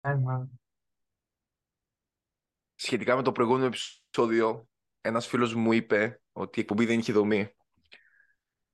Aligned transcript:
Ένα. 0.00 0.48
Σχετικά 2.74 3.16
με 3.16 3.22
το 3.22 3.32
προηγούμενο 3.32 3.64
επεισόδιο, 3.66 4.68
ένας 5.00 5.26
φίλος 5.26 5.54
μου 5.54 5.72
είπε 5.72 6.20
ότι 6.32 6.58
η 6.58 6.62
εκπομπή 6.62 6.86
δεν 6.86 6.98
είχε 6.98 7.12
δομή 7.12 7.56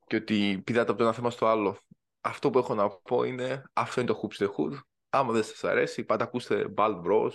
και 0.07 0.17
ότι 0.17 0.63
πηδάτε 0.65 0.89
από 0.91 0.99
το 0.99 1.05
ένα 1.05 1.13
θέμα 1.13 1.31
στο 1.31 1.47
άλλο. 1.47 1.79
Αυτό 2.21 2.51
που 2.51 2.59
έχω 2.59 2.75
να 2.75 2.89
πω 2.89 3.23
είναι 3.25 3.63
αυτό 3.73 4.01
είναι 4.01 4.11
το 4.13 4.21
Hoops 4.23 4.45
the 4.45 4.49
Hood. 4.49 4.79
Άμα 5.11 5.33
δεν 5.33 5.43
σας 5.45 5.65
αρέσει, 5.65 6.05
πάτε 6.05 6.23
ακούστε 6.23 6.73
Bald 6.77 7.03
Bros. 7.05 7.31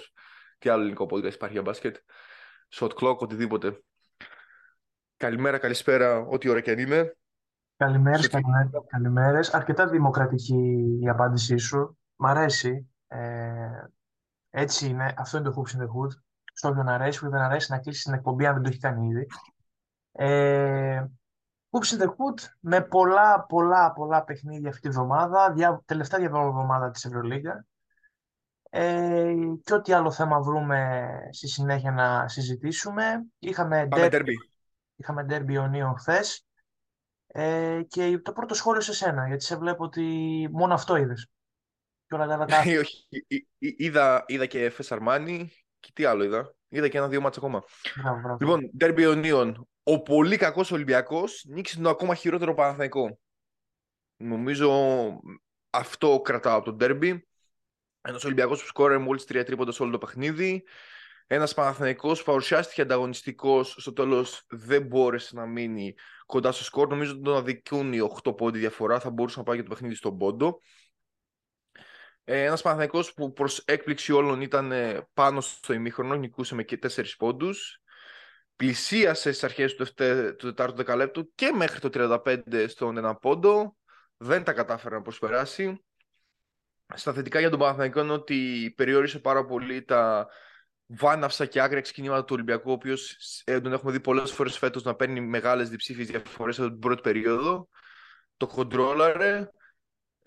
Τι 0.57 0.69
άλλο 0.69 0.81
ελληνικό 0.81 1.03
podcast 1.05 1.33
υπάρχει 1.33 1.53
για 1.53 1.61
μπάσκετ. 1.61 1.95
Shot 2.69 2.89
clock, 2.89 3.17
οτιδήποτε. 3.17 3.83
Καλημέρα, 5.17 5.57
καλησπέρα, 5.57 6.17
ό,τι 6.19 6.49
ώρα 6.49 6.61
και 6.61 6.71
αν 6.71 6.79
είναι. 6.79 7.17
Καλημέρες, 7.77 8.19
Σε 8.21 8.27
τι- 8.27 8.33
καλημέρες, 8.33 8.71
καλημέρες. 8.87 9.53
Αρκετά 9.53 9.87
δημοκρατική 9.87 10.97
η 11.01 11.09
απάντησή 11.09 11.57
σου. 11.57 11.97
Μ' 12.15 12.25
αρέσει. 12.25 12.89
Ε, 13.09 13.83
έτσι 14.49 14.87
είναι. 14.87 15.13
Αυτό 15.17 15.37
είναι 15.37 15.49
το 15.49 15.55
Hoops 15.57 15.75
in 15.75 15.79
the 15.79 15.85
Hood. 15.85 16.11
Στο 16.53 16.69
όποιον 16.69 16.89
αρέσει, 16.89 17.19
που 17.19 17.29
δεν 17.29 17.41
αρέσει 17.41 17.71
να 17.71 17.79
κλείσει 17.79 18.03
την 18.03 18.13
εκπομπή 18.13 18.45
αν 18.45 18.53
δεν 18.53 18.63
το 18.63 18.69
έχει 18.69 18.79
κάνει 18.79 19.07
ήδη. 19.07 19.27
Ε, 20.11 21.05
Hoops 21.69 21.97
in 21.97 22.01
the 22.01 22.07
Hood 22.07 22.47
με 22.59 22.81
πολλά, 22.81 23.45
πολλά, 23.45 23.93
πολλά 23.93 24.23
παιχνίδια 24.23 24.69
αυτή 24.69 24.81
τη 24.81 24.89
βδομάδα. 24.89 25.51
Δια, 25.51 25.81
τελευταία 25.85 26.25
εβδομάδα 26.25 26.91
της 26.91 27.05
Ευρωλίγκα. 27.05 27.65
Ε, 28.69 29.33
και 29.63 29.73
ό,τι 29.73 29.93
άλλο 29.93 30.11
θέμα 30.11 30.41
βρούμε 30.41 31.09
στη 31.31 31.47
συνέχεια 31.47 31.91
να 31.91 32.27
συζητήσουμε. 32.27 33.25
Είχαμε 33.39 33.87
Πάμε 33.87 34.07
derby, 34.11 34.15
derby. 34.15 34.33
είχαμε 34.95 35.25
derby 35.29 35.49
Ιωνίων 35.49 35.97
χθες. 35.97 36.45
Ε, 37.27 37.81
και 37.87 38.19
το 38.19 38.31
πρώτο 38.31 38.53
σχόλιο 38.53 38.81
σε 38.81 38.93
σένα, 38.93 39.27
γιατί 39.27 39.43
σε 39.43 39.57
βλέπω 39.57 39.83
ότι 39.83 40.03
μόνο 40.51 40.73
αυτό 40.73 40.95
είδες. 40.95 41.29
Και 42.09 42.15
όλα 42.15 42.27
τα 42.27 42.33
άλλα 42.33 42.45
τα... 42.45 42.63
Ε, 42.69 42.77
όχι, 42.77 43.05
εί- 43.09 43.47
εί- 43.57 43.75
είδα, 43.77 44.23
είδα 44.27 44.45
και 44.45 44.65
Εφes 44.65 44.85
Αρμάνι 44.89 45.51
και 45.79 45.89
τι 45.93 46.05
άλλο 46.05 46.23
είδα. 46.23 46.53
Είδα 46.69 46.87
και 46.87 46.97
ένα-δύο 46.97 47.21
μάτς 47.21 47.37
ακόμα. 47.37 47.63
Μπράβο, 48.01 48.19
μπράβο. 48.19 48.37
Λοιπόν, 48.39 48.71
Derby 48.79 48.99
Ιωνίων. 48.99 49.67
Ο 49.83 50.01
πολύ 50.01 50.37
κακός 50.37 50.71
Ολυμπιακός 50.71 51.45
νίκησε 51.47 51.75
τον 51.75 51.87
ακόμα 51.87 52.15
χειρότερο 52.15 52.53
Παναθηναϊκό. 52.53 53.19
Νομίζω 54.17 54.71
αυτό 55.69 56.21
κρατάω 56.23 56.57
από 56.57 56.75
τον 56.75 56.77
Derby. 56.81 57.19
Ένας 58.01 58.23
Ολυμπιακός 58.23 58.61
που 58.61 58.67
σκόρε 58.67 58.97
μόλις 58.97 59.25
τρία 59.25 59.45
τρίποντα 59.45 59.71
σε 59.71 59.83
όλο 59.83 59.91
το 59.91 59.97
παιχνίδι. 59.97 60.63
Ένας 61.27 61.53
Παναθηναϊκός 61.53 62.19
που 62.19 62.25
παρουσιάστηκε 62.25 62.81
ανταγωνιστικός, 62.81 63.75
στο 63.79 63.93
τέλος 63.93 64.45
δεν 64.49 64.85
μπόρεσε 64.85 65.35
να 65.35 65.45
μείνει 65.45 65.93
κοντά 66.25 66.51
στο 66.51 66.63
σκορ. 66.63 66.87
Νομίζω 66.87 67.11
ότι 67.11 67.21
τον 67.21 67.35
αδικούν 67.35 67.93
οι 67.93 67.99
8 68.23 68.37
πόντι 68.37 68.59
διαφορά, 68.59 68.99
θα 68.99 69.09
μπορούσε 69.09 69.39
να 69.39 69.43
πάει 69.45 69.55
για 69.55 69.63
το 69.63 69.69
παιχνίδι 69.69 69.95
στον 69.95 70.17
πόντο. 70.17 70.59
Ε, 72.31 72.43
ένας 72.43 72.61
Παναθηναϊκός 72.61 73.13
που 73.13 73.33
προς 73.33 73.63
έκπληξη 73.65 74.11
όλων 74.11 74.41
ήταν 74.41 74.71
ε, 74.71 75.07
πάνω 75.13 75.41
στο 75.41 75.73
ημίχρονο, 75.73 76.15
νικούσε 76.15 76.55
με 76.55 76.63
και 76.63 76.79
4 76.95 77.15
πόντους. 77.17 77.81
Πλησίασε 78.55 79.31
στις 79.31 79.43
αρχές 79.43 79.75
του, 79.75 79.83
δευτε- 79.83 80.35
του 80.35 80.47
τετάρτου 80.47 80.75
δεκαλέπτου 80.75 81.31
και 81.35 81.51
μέχρι 81.51 81.79
το 81.79 81.89
35 81.89 82.67
στον 82.67 82.97
ένα 82.97 83.15
πόντο. 83.15 83.75
Δεν 84.17 84.43
τα 84.43 84.53
κατάφερε 84.53 84.95
να 84.95 85.01
προσπεράσει. 85.01 85.83
Στα 86.93 87.13
θετικά 87.13 87.39
για 87.39 87.49
τον 87.49 87.59
Παναθηναϊκό 87.59 87.99
είναι 87.99 88.13
ότι 88.13 88.73
περιόρισε 88.77 89.19
πάρα 89.19 89.45
πολύ 89.45 89.83
τα 89.83 90.27
βάναυσα 90.85 91.45
και 91.45 91.61
άγρια 91.61 91.81
ξεκινήματα 91.81 92.23
του 92.23 92.33
Ολυμπιακού, 92.33 92.69
ο 92.69 92.73
οποίος 92.73 93.17
τον 93.45 93.73
έχουμε 93.73 93.91
δει 93.91 93.99
πολλές 93.99 94.31
φορές 94.31 94.57
φέτος 94.57 94.83
να 94.83 94.95
παίρνει 94.95 95.21
μεγάλες 95.21 95.69
διψήφιες 95.69 96.07
διαφορές 96.07 96.59
από 96.59 96.69
την 96.69 96.79
πρώτη 96.79 97.01
περίοδο. 97.01 97.67
Το 98.37 98.47
κοντρόλαρε. 98.47 99.49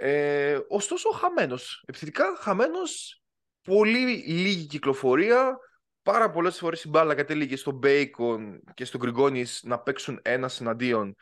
Ε, 0.05 0.58
ωστόσο, 0.69 1.11
χαμένος. 1.11 1.84
Επιθετικά 1.86 2.36
χαμένος. 2.36 3.22
Πολύ 3.62 4.25
λίγη 4.27 4.67
κυκλοφορία. 4.67 5.58
Πάρα 6.03 6.31
πολλές 6.31 6.58
φορές 6.58 6.84
η 6.84 6.89
μπάλα 6.89 7.14
κατέληγε 7.14 7.56
στον 7.56 7.75
Μπέικον 7.75 8.62
και 8.75 8.84
στον 8.84 9.00
Γκριγκόνης 9.00 9.62
να 9.64 9.78
παίξουν 9.78 10.20
ένα 10.23 10.50
εναντίον. 10.61 11.14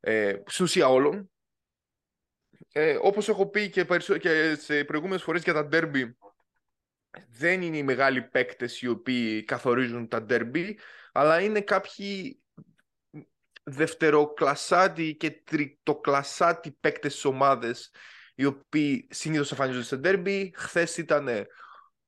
Ε, 0.00 0.34
στην 0.46 0.64
ουσία 0.64 0.88
όλων. 0.88 1.30
Ε, 2.72 2.98
όπως 3.00 3.28
έχω 3.28 3.46
πει 3.50 3.70
και, 3.70 3.84
περισσο... 3.84 4.16
και 4.16 4.54
σε 4.54 4.84
προηγούμενες 4.84 5.22
φορές 5.22 5.42
για 5.42 5.52
τα 5.52 5.68
derby, 5.72 6.10
δεν 7.28 7.62
είναι 7.62 7.76
οι 7.76 7.82
μεγάλοι 7.82 8.22
παίκτες 8.22 8.80
οι 8.80 8.88
οποίοι 8.88 9.44
καθορίζουν 9.44 10.08
τα 10.08 10.26
derby, 10.28 10.74
αλλά 11.12 11.40
είναι 11.40 11.60
κάποιοι 11.60 12.40
δευτεροκλασάτι 13.68 15.16
και 15.16 15.30
τριτοκλασάτι 15.44 16.76
παίκτες 16.80 17.12
στις 17.12 17.24
ομάδες 17.24 17.90
οι 18.34 18.44
οποίοι 18.44 19.08
συνήθως 19.10 19.50
εμφανίζονται 19.50 19.84
στα 19.84 20.00
derby. 20.04 20.48
Χθες 20.54 20.96
ήταν 20.96 21.28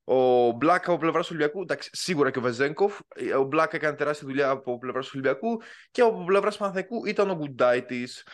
ο 0.04 0.50
Μπλάκα 0.50 0.90
από 0.90 1.00
πλευράς 1.00 1.26
του 1.26 1.32
Ολυμπιακού, 1.36 1.62
εντάξει, 1.62 1.90
σίγουρα 1.92 2.30
και 2.30 2.38
ο 2.38 2.42
Βεζέγκοφ. 2.42 2.98
Ο 3.38 3.42
Μπλάκα 3.42 3.76
έκανε 3.76 3.96
τεράστια 3.96 4.26
δουλειά 4.26 4.48
από 4.50 4.78
πλευράς 4.78 5.04
του 5.06 5.12
Ολυμπιακού 5.14 5.60
και 5.90 6.02
από 6.02 6.24
πλευράς 6.24 6.52
του 6.52 6.58
Παναθηναϊκού 6.58 7.06
ήταν 7.06 7.30
ο 7.30 7.34
Γκουντάιτης. 7.34 8.26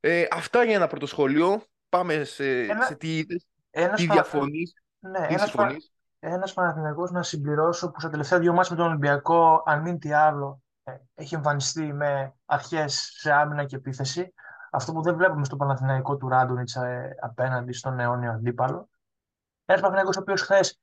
Ε, 0.00 0.26
αυτά 0.30 0.64
για 0.64 0.74
ένα 0.74 0.86
πρώτο 0.86 1.06
σχόλιο. 1.06 1.62
Πάμε 1.88 2.24
σε, 2.24 2.60
Ένα- 2.60 2.84
σε 2.84 2.94
τι 2.94 3.16
είδες, 3.18 3.46
Ένας, 3.70 4.00
τι 4.00 4.06
Πανα- 4.06 4.20
διαφωνείς, 4.22 4.72
ναι, 4.98 5.26
τι 5.26 5.34
ένας, 5.34 5.40
Πα- 5.40 5.46
συμφωνείς. 5.62 5.92
ένας 6.18 6.52
Παναθηναϊκός 6.52 7.10
να 7.10 7.22
συμπληρώσω 7.22 7.90
που 7.90 8.00
στα 8.00 8.08
τελευταία 8.10 8.38
δύο 8.38 8.52
μάτς 8.52 8.70
με 8.70 8.76
τον 8.76 8.86
Ολυμπιακό, 8.86 9.62
αν 9.66 9.80
μην 9.80 9.98
τι 9.98 10.12
άλλο, 10.12 10.62
ε, 10.69 10.69
έχει 11.14 11.34
εμφανιστεί 11.34 11.92
με 11.92 12.34
αρχές 12.44 12.94
σε 13.18 13.32
άμυνα 13.32 13.64
και 13.64 13.76
επίθεση. 13.76 14.34
Αυτό 14.70 14.92
που 14.92 15.02
δεν 15.02 15.16
βλέπουμε 15.16 15.44
στο 15.44 15.56
Παναθηναϊκό 15.56 16.16
του 16.16 16.28
Ράντονιτς 16.28 16.74
ε, 16.76 17.16
απέναντι 17.20 17.72
στον 17.72 18.00
αιώνιο 18.00 18.30
αντίπαλο. 18.30 18.88
Ένας 19.64 19.80
Παναθηναϊκός 19.80 20.16
ο 20.16 20.20
οποίος 20.20 20.42
χθες 20.42 20.80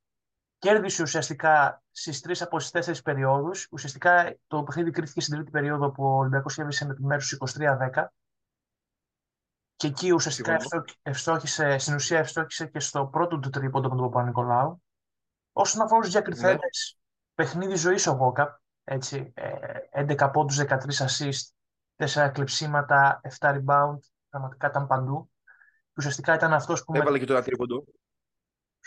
κέρδισε 0.58 1.02
ουσιαστικά 1.02 1.84
στις 1.92 2.22
τρεις 2.22 2.42
από 2.42 2.58
τις 2.58 2.72
τέσσερις 2.72 3.02
περιόδους. 3.02 3.68
Ουσιαστικά 3.72 4.36
το 4.48 4.64
παιχνίδι 4.64 4.92
κρίθηκε 4.92 5.22
στην 5.22 5.34
τρίτη 5.36 5.52
περίοδο 5.52 5.92
που 5.92 6.04
ο 6.06 6.18
Ολυμπιακός 6.18 6.56
κέρδισε 6.56 6.86
με 6.86 6.92
επιμέρους 6.92 7.38
23-10. 7.58 8.06
Και 9.76 9.88
εκεί 9.88 10.12
ουσιαστικά 10.12 10.60
Συμφωνώ. 10.60 10.82
ευστόχ- 10.82 11.00
ευστόχησε, 11.04 11.78
στην 11.78 11.96
ουσία 11.96 12.20
ευστόχησε 12.20 12.68
και 12.68 12.80
στο 12.80 13.06
πρώτο 13.06 13.40
του 13.40 13.50
τρίποντο 13.50 13.90
με 13.90 13.96
τον 13.96 14.12
Παπα-Νικολάου. 14.12 14.84
Όσον 15.52 15.82
αφορά 15.82 16.02
τους 16.02 16.12
διακριθέντε, 16.12 16.54
Ναι. 16.54 16.60
παιχνίδι 17.34 17.76
ζωής 17.76 18.08
ο 18.08 18.16
Βόκαπ. 18.16 18.60
Έτσι, 18.90 19.32
ε, 19.36 19.52
11 19.92 20.30
πόντους, 20.32 20.56
13 20.58 21.06
assist, 21.08 21.48
4 21.96 22.30
κλεψίματα, 22.30 23.20
7 23.24 23.52
rebound. 23.52 23.98
Πραγματικά 24.30 24.68
ήταν 24.68 24.88
παντού. 24.88 25.32
Και 25.88 25.94
ουσιαστικά 25.98 26.34
ήταν 26.34 26.54
αυτός 26.54 26.84
που 26.84 26.92
με. 26.92 27.00
Έβαλε 27.00 27.20
και 27.20 27.26
το 27.26 27.34
ένα 27.34 27.42
τρίποντο 27.44 27.84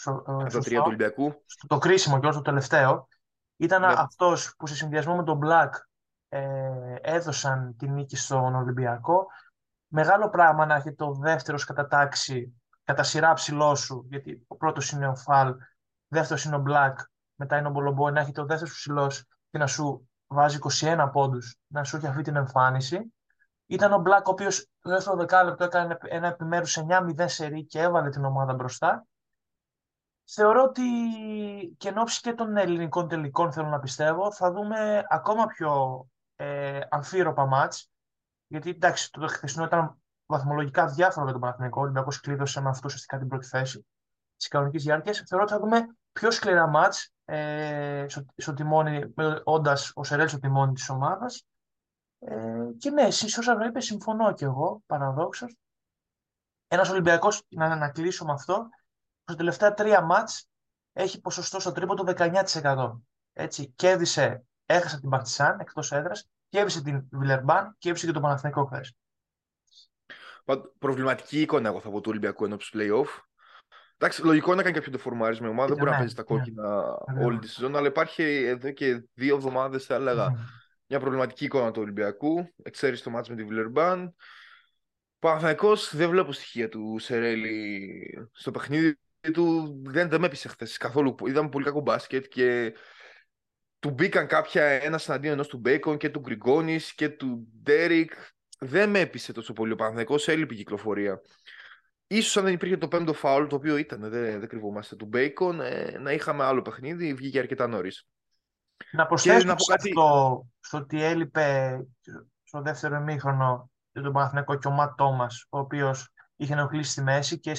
σω- 0.01 0.29
ε, 0.29 0.33
από 0.33 0.39
τα 0.43 0.51
σωστό. 0.51 0.59
τρία 0.61 0.79
του 0.79 0.85
Ολυμπιακού. 0.87 1.43
στο 1.47 1.67
το 1.67 1.79
κρίσιμο 1.79 2.21
και 2.21 2.29
το 2.29 2.43
τελευταίο, 2.43 3.09
ήταν 3.57 3.81
Ναι. 3.81 3.95
αυτός 3.97 4.55
που 4.59 4.67
σε 4.67 4.75
συνδυασμό 4.75 5.17
με 5.17 5.23
τον 5.25 5.41
Black 5.45 5.71
ε, 6.29 6.95
έδωσαν 7.01 7.77
τη 7.77 7.89
νίκη 7.89 8.17
στον 8.17 8.55
Ολυμπιακό. 8.55 9.27
Μεγάλο 9.87 10.29
πράγμα 10.31 10.67
να 10.67 10.75
έχει 10.75 10.93
το 10.95 11.13
δεύτερος 11.13 11.65
κατά 11.65 11.87
τάξη, 11.87 12.63
κατά 12.85 13.03
σειρά 13.03 13.33
ψηλό 13.33 13.75
σου, 13.75 14.07
γιατί 14.11 14.45
ο 14.47 14.57
πρώτος 14.57 14.91
είναι 14.91 15.09
ο 15.09 15.17
Φαλ, 15.17 15.55
δεύτερος 16.09 16.45
είναι 16.45 16.57
ο 16.57 16.63
Black, 16.69 16.95
μετά 17.35 17.57
είναι 17.59 17.69
ο 17.69 17.71
Μπολομπόη, 17.71 18.13
να 18.13 18.21
έχει 18.21 18.33
το 18.33 18.45
δεύτερος 18.45 18.75
ψηλός 18.75 19.25
και 19.51 19.59
να 19.59 19.67
σου 19.67 20.11
βάζει 20.27 20.59
21 20.81 21.09
πόντους, 21.13 21.59
να 21.67 21.85
σου 21.85 21.97
έχει 21.97 22.07
αυτή 22.07 22.23
την 22.23 22.37
εμφάνιση. 22.37 23.15
Ήταν 23.67 23.93
ο 23.93 24.03
Black, 24.07 24.23
ο 24.25 24.31
οποίος 24.31 24.69
το 24.81 24.91
δεύτερο 24.91 25.17
δεκάλεπτο 25.17 25.65
έκανε 25.65 25.99
ένα 26.03 26.29
επιμέρους 26.29 26.79
9-0 26.89 27.25
σερί 27.25 27.65
και 27.65 27.81
έβαλε 27.81 28.09
την 28.09 28.25
ομάδα 28.25 28.55
μπροστά. 28.55 29.07
Θεωρώ 30.25 30.63
ότι 30.63 30.83
και 31.77 31.89
εν 31.89 31.99
ώψη 31.99 32.21
και 32.21 32.33
των 32.33 32.57
ελληνικών 32.57 33.09
τελικών, 33.09 33.53
θέλω 33.53 33.69
να 33.69 33.79
πιστεύω, 33.79 34.33
θα 34.33 34.53
δούμε 34.53 35.05
ακόμα 35.09 35.47
πιο 35.47 36.05
ε, 36.37 36.81
αμφίροπα 36.89 37.47
μάτς. 37.47 37.91
Γιατί 38.47 38.71
εντάξει, 38.71 39.11
το 39.13 39.27
χθεσινό 39.27 39.65
ήταν 39.65 40.03
βαθμολογικά 40.27 40.87
διάφορο 40.87 41.25
για 41.25 41.33
τον 41.33 41.41
Παναθηναϊκό. 41.41 41.81
Ο 41.81 41.83
Ολυμπιακός 41.83 42.21
κλείδωσε 42.21 42.61
με 42.61 42.69
αυτό 42.69 42.83
ουσιαστικά 42.85 43.19
την 43.19 43.29
πρώτη 43.29 43.47
θέση 43.47 43.87
της 44.37 44.49
κανονικής 44.49 44.83
διάρκειας. 44.83 45.23
Θεωρώ 45.27 45.45
ότι 45.45 45.53
θα 45.53 45.59
δούμε 45.59 45.97
πιο 46.13 46.31
σκληρά 46.31 46.67
μάτς 46.67 47.13
ε, 47.33 48.07
στο, 48.09 48.27
στο 48.37 48.55
τιμόνι, 48.55 49.15
όντας 49.45 49.93
ο 49.95 50.05
Σερέλ 50.05 50.29
στο 50.29 50.39
τιμόνι 50.39 50.73
της 50.73 50.89
ομάδας. 50.89 51.45
Ε, 52.19 52.65
και 52.79 52.91
ναι, 52.91 53.03
εσύ 53.03 53.39
όσα 53.39 53.67
είπες, 53.67 53.85
συμφωνώ 53.85 54.35
κι 54.35 54.45
εγώ, 54.45 54.83
παραδόξως. 54.87 55.57
Ένας 56.69 56.91
Ολυμπιακός, 56.91 57.43
να, 57.49 57.77
να 57.77 57.91
κλείσω 57.91 58.25
με 58.25 58.33
αυτό, 58.33 58.69
στα 59.23 59.35
τελευταία 59.35 59.75
τρία 59.75 60.01
μάτς 60.01 60.49
έχει 60.93 61.21
ποσοστό 61.21 61.61
στο 61.61 61.73
τρίποντο 61.73 62.05
19%. 62.07 63.01
Έτσι, 63.33 63.69
κέρδισε, 63.69 64.45
έχασε 64.67 65.01
την 65.01 65.09
Παρτισάν 65.09 65.61
εκτός 65.61 65.93
έδρας, 65.93 66.29
κέρδισε 66.49 66.83
την 66.83 67.09
Βιλερμπάν, 67.11 67.75
κέρδισε 67.79 68.07
και 68.07 68.13
τον 68.13 68.23
Παναθηναϊκό 68.23 68.65
χθες. 68.65 68.95
Πα- 70.45 70.73
Προβληματική 70.79 71.41
εικόνα, 71.41 71.69
εγώ 71.69 71.81
θα 71.81 71.91
πω, 71.91 72.01
του 72.01 72.11
Ολυμπιακού 72.11 72.45
ενώπιση 72.45 72.71
playoff. 72.75 73.30
Εντάξει, 74.03 74.25
λογικό 74.25 74.47
είναι 74.47 74.57
να 74.57 74.63
κάνει 74.63 74.75
κάποιο 74.75 74.93
δεφορμάρισμα 74.93 75.47
η 75.47 75.51
ομάδα, 75.51 75.69
δεν 75.69 75.77
μπορεί 75.77 75.91
να 75.91 75.97
Ναι, 75.97 76.03
παίζει 76.03 76.15
τα 76.15 76.25
ναι. 76.29 76.37
κόκκινα 76.37 76.97
Ακριβώς. 77.01 77.25
όλη 77.27 77.39
τη 77.39 77.49
σεζόν, 77.49 77.77
αλλά 77.77 77.87
υπάρχει 77.87 78.23
εδώ 78.45 78.71
και 78.71 79.03
δύο 79.15 79.37
εβδομάδες, 79.37 79.85
θα 79.85 79.95
έλεγα, 79.95 80.31
Μμμ. 80.31 80.39
μια 80.87 81.01
προβληματική 81.01 81.45
εικόνα 81.45 81.71
του 81.71 81.81
Ολυμπιακού. 81.83 82.49
Εξαίρεση 82.63 83.03
το 83.03 83.11
μάτς 83.11 83.29
με 83.29 83.35
τη 83.37 83.45
Βιλερμπάν. 83.45 84.15
Παναθηναϊκός 85.19 85.97
δεν 85.97 86.11
βλέπω 86.11 86.33
στοιχεία 86.33 86.69
του 86.69 86.97
Σερέλη 86.99 88.29
στο 88.33 88.51
παιχνίδι 88.51 88.99
του 89.33 89.77
δεν, 89.85 90.09
δεν 90.09 90.21
με 90.21 90.27
έπεισε 90.27 90.49
χθες 90.49 90.77
καθόλου. 90.77 91.15
Είδαμε 91.27 91.49
πολύ 91.49 91.65
κακό 91.65 91.81
μπάσκετ 91.81 92.27
και 92.29 92.75
του 93.79 93.91
μπήκαν 93.91 94.27
κάποια 94.27 94.65
ένας 94.65 95.09
εναντίον 95.09 95.33
ενός 95.33 95.49
του 95.49 95.59
Μπέικον 95.59 95.97
και 95.97 96.11
του 96.11 96.21
Γκριγκόνης 96.21 96.95
και 96.95 97.09
του 97.09 97.49
Ντέρικ. 97.63 98.13
Δεν 98.59 98.91
με 98.91 99.01
έπεισε 99.01 99.33
τόσο 99.33 99.53
πολύ 99.53 99.73
ο 99.73 99.77
Παναθηναϊκός, 99.77 100.15
έλειπε 100.27 100.55
η 100.55 100.57
κυκλοφορία. 100.57 101.21
Ίσως 102.13 102.37
αν 102.37 102.45
δεν 102.45 102.53
υπήρχε 102.53 102.77
το 102.77 102.89
πέμπτο 102.89 103.13
φάουλ, 103.13 103.47
το 103.47 103.57
οποίο 103.57 103.77
ήταν, 103.77 104.01
δεν, 104.01 104.41
δεν 104.41 104.49
κρυβόμαστε, 104.49 104.97
του 104.97 105.07
Μπέικον, 105.07 105.61
ε, 105.61 105.99
να 105.99 106.13
είχαμε 106.13 106.45
άλλο 106.45 106.63
παιχνίδι, 106.63 107.15
βγήκε 107.15 107.39
αρκετά 107.39 107.67
νωρίς. 107.67 108.07
Να 108.93 109.07
προσθέσω 109.07 109.47
να 109.47 109.55
κάτι... 109.55 109.89
αυτό, 109.89 110.47
στο 110.61 110.79
ότι 110.79 111.03
έλειπε 111.03 111.79
στο 112.43 112.63
δεύτερο 112.63 112.97
ημίχρονο 112.97 113.71
για 113.93 114.03
τον 114.03 114.13
Παναθηναϊκό 114.13 114.59
και 114.59 114.69
ο 114.69 114.71
Ματ 114.71 114.97
Τόμας, 114.97 115.47
ο 115.49 115.59
οποίος 115.59 116.13
είχε 116.37 116.53
ενοχλήσει 116.53 116.91
στη 116.91 117.03
μέση 117.03 117.41
και 117.41 117.53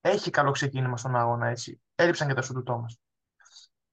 έχει 0.00 0.30
καλό 0.30 0.50
ξεκίνημα 0.50 0.96
στον 0.96 1.16
αγώνα, 1.16 1.46
έτσι. 1.46 1.80
Έλειψαν 1.94 2.28
και 2.28 2.34
τα 2.34 2.42
σου 2.42 2.52
του 2.52 2.62
Τόμας. 2.62 2.98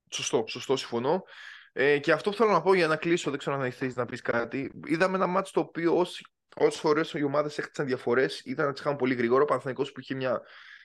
Σωστό, 0.10 0.44
σωστό, 0.48 0.76
συμφωνώ. 0.76 1.24
Ε, 1.72 2.00
και 2.00 2.12
αυτό 2.12 2.30
που 2.30 2.36
θέλω 2.36 2.52
να 2.52 2.62
πω 2.62 2.74
για 2.74 2.88
να 2.88 2.96
κλείσω, 2.96 3.30
δεν 3.30 3.40
ξέρω 3.40 3.60
αν 3.60 3.72
θέλεις 3.72 3.96
να 3.96 4.06
πεις 4.06 4.22
κάτι. 4.22 4.72
Είδαμε 4.86 5.16
ένα 5.16 5.28
μάτσο 5.28 5.54
το 5.54 5.60
οποίο 5.60 6.06
όσες 6.56 6.80
φορές 6.80 7.14
οι 7.14 7.24
ομάδες 7.24 7.58
έχτισαν 7.58 7.86
διαφορές, 7.86 8.40
ήταν 8.40 8.66
να 8.66 8.74
τι 8.74 8.80
είχαν 8.80 8.96
πολύ 8.96 9.14
γρήγορο. 9.14 9.44
Ο 9.44 9.46
Παναθανικό 9.46 9.84
που 9.84 10.00
είχε 10.00 10.16
μια 10.16 10.42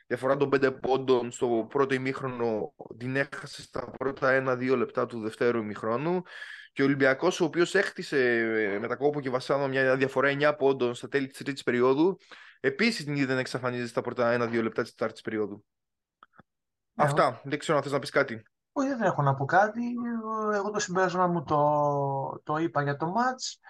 διαφορά 0.07 0.37
των 0.37 0.49
πέντε 0.49 0.71
πόντων 0.71 1.31
στο 1.31 1.67
πρώτο 1.69 1.95
ημίχρονο, 1.95 2.75
την 2.97 3.17
έχασε 3.17 3.63
στα 3.63 3.91
πρώτα 3.91 4.31
ένα-δύο 4.31 4.77
λεπτά 4.77 5.07
του 5.07 5.21
δευτέρου 5.21 5.59
ημίχρονου. 5.59 6.23
Και 6.73 6.83
ο 6.83 6.85
Ολυμπιακός, 6.85 7.41
ο 7.41 7.45
οποίος 7.45 7.75
έχτισε 7.75 8.37
ε, 8.39 8.79
με 8.79 8.89
τα 8.89 8.97
κόπο 8.97 9.21
και 9.21 9.31
βασάνο 9.31 9.69
μια 9.69 9.97
διαφορά 9.97 10.31
9 10.31 10.55
πόντων 10.59 10.95
στα 10.95 11.09
τέλη 11.09 11.27
της 11.27 11.39
τρίτης 11.39 11.63
περίοδου, 11.63 12.17
επίσης 12.61 13.05
την 13.05 13.15
είδε 13.15 13.35
να 13.35 13.41
εξαφανίζεται 13.41 13.89
στα 13.89 14.01
πρώτα 14.01 14.31
ένα-δύο 14.31 14.63
λεπτά 14.63 14.83
της 14.83 14.95
τετάρτης 14.95 15.21
περίοδου. 15.21 15.65
Ναι, 16.93 17.05
Αυτά. 17.05 17.41
Δεν 17.45 17.59
ξέρω 17.59 17.77
αν 17.77 17.83
θες 17.83 17.93
να 17.93 17.99
πεις 17.99 18.11
κάτι. 18.11 18.43
Όχι, 18.73 18.89
δεν 18.89 19.03
έχω 19.03 19.23
να 19.23 19.35
πω 19.35 19.45
κάτι. 19.45 19.83
Εγώ 20.53 20.71
το 20.71 20.79
συμπέρασμα 20.79 21.27
μου 21.27 21.43
το, 21.43 22.41
το 22.45 22.57
είπα 22.57 22.83
για 22.83 22.97
το 22.97 23.07
μάτς. 23.07 23.61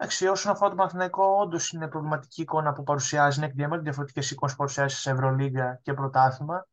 Εντάξει, 0.00 0.26
όσον 0.26 0.52
αφορά 0.52 0.70
το 0.70 0.76
Παναθηναϊκό, 0.76 1.24
όντως 1.24 1.70
είναι 1.70 1.88
προβληματική 1.88 2.42
εικόνα 2.42 2.72
που 2.72 2.82
παρουσιάζει. 2.82 3.38
Είναι 3.38 3.46
εκδιαμένου 3.46 3.82
διαφορετικές 3.82 4.30
εικόνες 4.30 4.54
που 4.54 4.60
παρουσιάζει 4.60 4.94
σε 4.94 5.10
Ευρωλίγκα 5.10 5.80
και 5.82 5.94
πρωτάθλημα. 5.94 6.66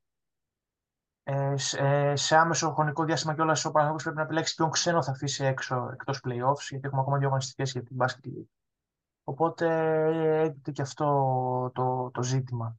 Ε, 1.24 1.58
σε, 1.58 1.78
ε, 1.78 2.16
σε, 2.16 2.36
άμεσο 2.36 2.74
χρονικό 2.74 3.04
διάστημα 3.04 3.34
κιόλας 3.34 3.66
ο 3.66 3.72
Παναθηναϊκός 3.72 4.04
πρέπει 4.04 4.18
να 4.18 4.24
επιλέξει 4.24 4.56
ποιον 4.56 4.70
ξένο 4.70 5.04
θα 5.04 5.12
αφήσει 5.12 5.44
έξω 5.44 5.90
εκτός 5.94 6.20
playoffs, 6.24 6.66
γιατί 6.70 6.86
έχουμε 6.86 7.02
ακόμα 7.02 7.18
δύο 7.18 7.28
αγωνιστικέ 7.28 7.64
για 7.64 7.84
την 7.84 7.98
Basket 8.00 8.28
League. 8.28 8.48
Οπότε 9.24 9.68
έρχεται 10.40 10.72
και 10.72 10.82
αυτό 10.82 11.06
το, 11.74 12.12
το 12.14 12.24
ζήτημα. 12.24 12.78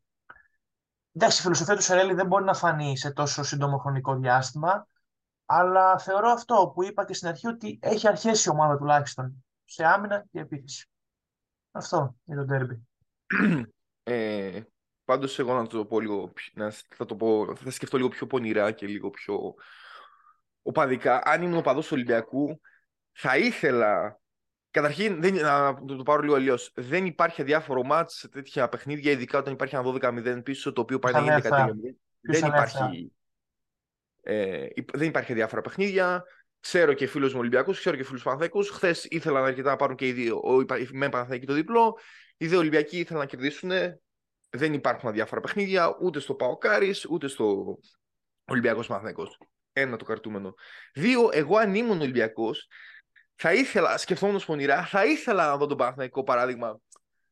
Εντάξει, 1.12 1.38
η 1.38 1.42
φιλοσοφία 1.42 1.76
του 1.76 1.82
Σερέλη 1.82 2.14
δεν 2.14 2.26
μπορεί 2.26 2.44
να 2.44 2.54
φανεί 2.54 2.96
σε 2.96 3.12
τόσο 3.12 3.42
σύντομο 3.42 3.78
χρονικό 3.78 4.14
διάστημα. 4.14 4.86
Αλλά 5.46 5.98
θεωρώ 5.98 6.30
αυτό 6.30 6.70
που 6.74 6.84
είπα 6.84 7.04
και 7.04 7.14
στην 7.14 7.28
αρχή 7.28 7.46
ότι 7.46 7.78
έχει 7.82 8.08
αρχέσει 8.08 8.48
η 8.48 8.52
ομάδα 8.52 8.76
τουλάχιστον 8.76 9.44
σε 9.66 9.84
άμυνα 9.84 10.26
και 10.30 10.40
επίθεση. 10.40 10.88
Αυτό 11.70 12.16
είναι 12.24 12.40
το 12.40 12.46
τέρμπι. 12.46 12.88
Ε, 14.08 14.60
πάντως 15.04 15.38
εγώ 15.38 15.54
να 15.54 15.66
το 15.66 15.86
πω 15.86 16.00
λίγο, 16.00 16.32
να, 16.52 16.70
θα, 16.70 17.04
το 17.04 17.16
πω, 17.16 17.56
θα 17.56 17.70
σκεφτώ 17.70 17.96
λίγο 17.96 18.08
πιο 18.08 18.26
πονηρά 18.26 18.72
και 18.72 18.86
λίγο 18.86 19.10
πιο 19.10 19.54
οπαδικά. 20.62 21.22
Αν 21.24 21.42
ήμουν 21.42 21.56
οπαδός 21.56 21.92
Ολυμπιακού, 21.92 22.60
θα 23.12 23.36
ήθελα 23.36 24.20
Καταρχήν, 24.76 25.20
δεν, 25.20 25.34
να 25.34 25.74
το, 25.86 25.96
το 25.96 26.02
πάρω 26.02 26.22
λίγο 26.22 26.34
αλλιώς. 26.34 26.72
Δεν 26.74 27.06
υπάρχει 27.06 27.42
αδιάφορο 27.42 27.82
μάτς 27.82 28.14
σε 28.14 28.28
τέτοια 28.28 28.68
παιχνίδια, 28.68 29.10
ειδικά 29.10 29.38
όταν 29.38 29.52
υπάρχει 29.52 29.74
ένα 29.74 29.84
12-0 29.84 30.40
πίσω, 30.44 30.72
το 30.72 30.80
οποίο 30.80 30.98
πάει 30.98 31.12
να 31.12 31.20
γίνει 31.20 31.40
13 31.42 31.68
Δεν 32.20 32.46
υπάρχει 32.46 33.12
ε, 34.22 34.66
δεν 34.92 35.08
υπάρχει 35.08 35.32
διάφορα 35.32 35.60
παιχνίδια. 35.60 36.24
Ξέρω 36.66 36.92
και 36.92 37.06
φίλους 37.06 37.32
μου 37.32 37.38
Ολυμπιακούς, 37.38 37.78
ξέρω 37.78 37.96
και 37.96 38.04
φίλους 38.04 38.22
Παναθέκου. 38.22 38.64
Χθες 38.64 39.04
ήθελαν 39.04 39.44
αρκετά 39.44 39.70
να 39.70 39.76
πάρουν 39.76 39.96
και 39.96 40.06
οι 40.06 40.12
δύο. 40.12 40.36
Ο 40.36 40.64
με 40.92 41.08
Παναθέκη 41.08 41.46
το 41.46 41.52
διπλό. 41.52 41.98
Οι 42.36 42.46
δύο 42.46 42.58
Ολυμπιακοί 42.58 42.98
ήθελαν 42.98 43.22
να 43.22 43.28
κερδίσουν. 43.28 43.70
Δεν 44.50 44.72
υπάρχουν 44.72 45.12
διάφορα 45.12 45.40
παιχνίδια 45.40 45.96
ούτε 46.00 46.20
στο 46.20 46.34
Παοκάρι 46.34 46.94
ούτε 47.10 47.28
στο 47.28 47.76
Ολυμπιακός 48.44 48.86
Παναθέκο. 48.86 49.26
Ένα 49.72 49.96
το 49.96 50.04
καρτούμενο. 50.04 50.54
Δύο, 50.94 51.28
εγώ 51.32 51.56
αν 51.56 51.74
ήμουν 51.74 52.00
Ολυμπιακός, 52.00 52.68
θα 53.34 53.52
ήθελα, 53.52 53.98
σκεφτόμουν 53.98 54.40
πονηρά, 54.46 54.84
θα 54.84 55.04
ήθελα 55.04 55.46
να 55.46 55.56
δω 55.56 55.66
τον 55.66 55.76
Παναθέκο 55.76 56.22
παράδειγμα 56.22 56.80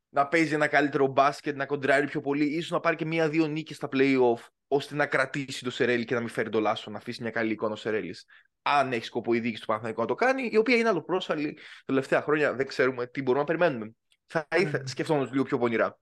να 0.09 0.29
παίζει 0.29 0.55
ένα 0.55 0.67
καλύτερο 0.67 1.07
μπάσκετ, 1.07 1.57
να 1.57 1.67
κοντράρει 1.67 2.07
πιο 2.07 2.21
πολύ, 2.21 2.45
ίσως 2.45 2.71
να 2.71 2.81
πάρει 2.81 2.97
και 2.97 3.05
μία-δύο 3.05 3.47
νίκες 3.47 3.77
στα 3.77 3.89
playoff, 3.93 4.49
ώστε 4.69 4.95
να 4.95 5.07
κρατήσει 5.07 5.65
το 5.65 5.71
Σερέλι 5.71 6.05
και 6.05 6.15
να 6.15 6.21
μην 6.21 6.29
φέρει 6.29 6.49
το 6.49 6.61
Λάσο, 6.61 6.91
να 6.91 6.97
αφήσει 6.97 7.23
μια 7.23 7.31
καλή 7.31 7.53
εικόνα 7.53 7.73
ο 7.73 7.77
Σερέλης. 7.77 8.27
Αν 8.63 8.93
έχει 8.93 9.05
σκοπό 9.05 9.35
η 9.35 9.41
δίκη 9.41 9.61
του 9.61 9.67
Παναθηναϊκού 9.67 10.01
να 10.01 10.07
το 10.07 10.15
κάνει, 10.15 10.49
η 10.53 10.57
οποία 10.57 10.77
είναι 10.77 10.89
άλλο 10.89 11.03
πρόσφαλη. 11.03 11.55
Τα 11.55 11.61
τελευταία 11.85 12.23
χρόνια 12.23 12.55
δεν 12.55 12.67
ξέρουμε 12.67 13.07
τι 13.07 13.23
μπορούμε 13.23 13.45
να 13.45 13.57
περιμένουμε. 13.57 13.95
Θα 14.27 14.47
ήθελα, 14.57 14.87
σκεφτόμαστε 14.87 15.33
λίγο 15.33 15.45
πιο 15.45 15.59
πονηρά. 15.59 15.99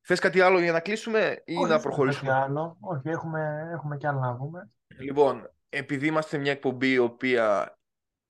Θες 0.00 0.18
κάτι 0.18 0.40
άλλο 0.40 0.60
για 0.60 0.72
να 0.72 0.80
κλείσουμε 0.80 1.42
ή 1.44 1.56
Όχι, 1.56 1.70
να 1.70 1.80
προχωρήσουμε; 1.80 2.30
Κάτι 2.30 2.42
άλλο. 2.42 2.76
Όχι, 2.80 3.08
έχουμε, 3.08 3.70
έχουμε 3.72 3.96
κι 3.96 4.06
άλλο 4.06 4.18
να 4.18 4.36
πούμε. 4.36 4.70
Λοιπόν, 4.98 5.50
επειδή 5.68 6.06
είμαστε 6.06 6.38
μια 6.38 6.52
εκπομπή 6.52 6.90
η 6.90 6.98
οποία 6.98 7.78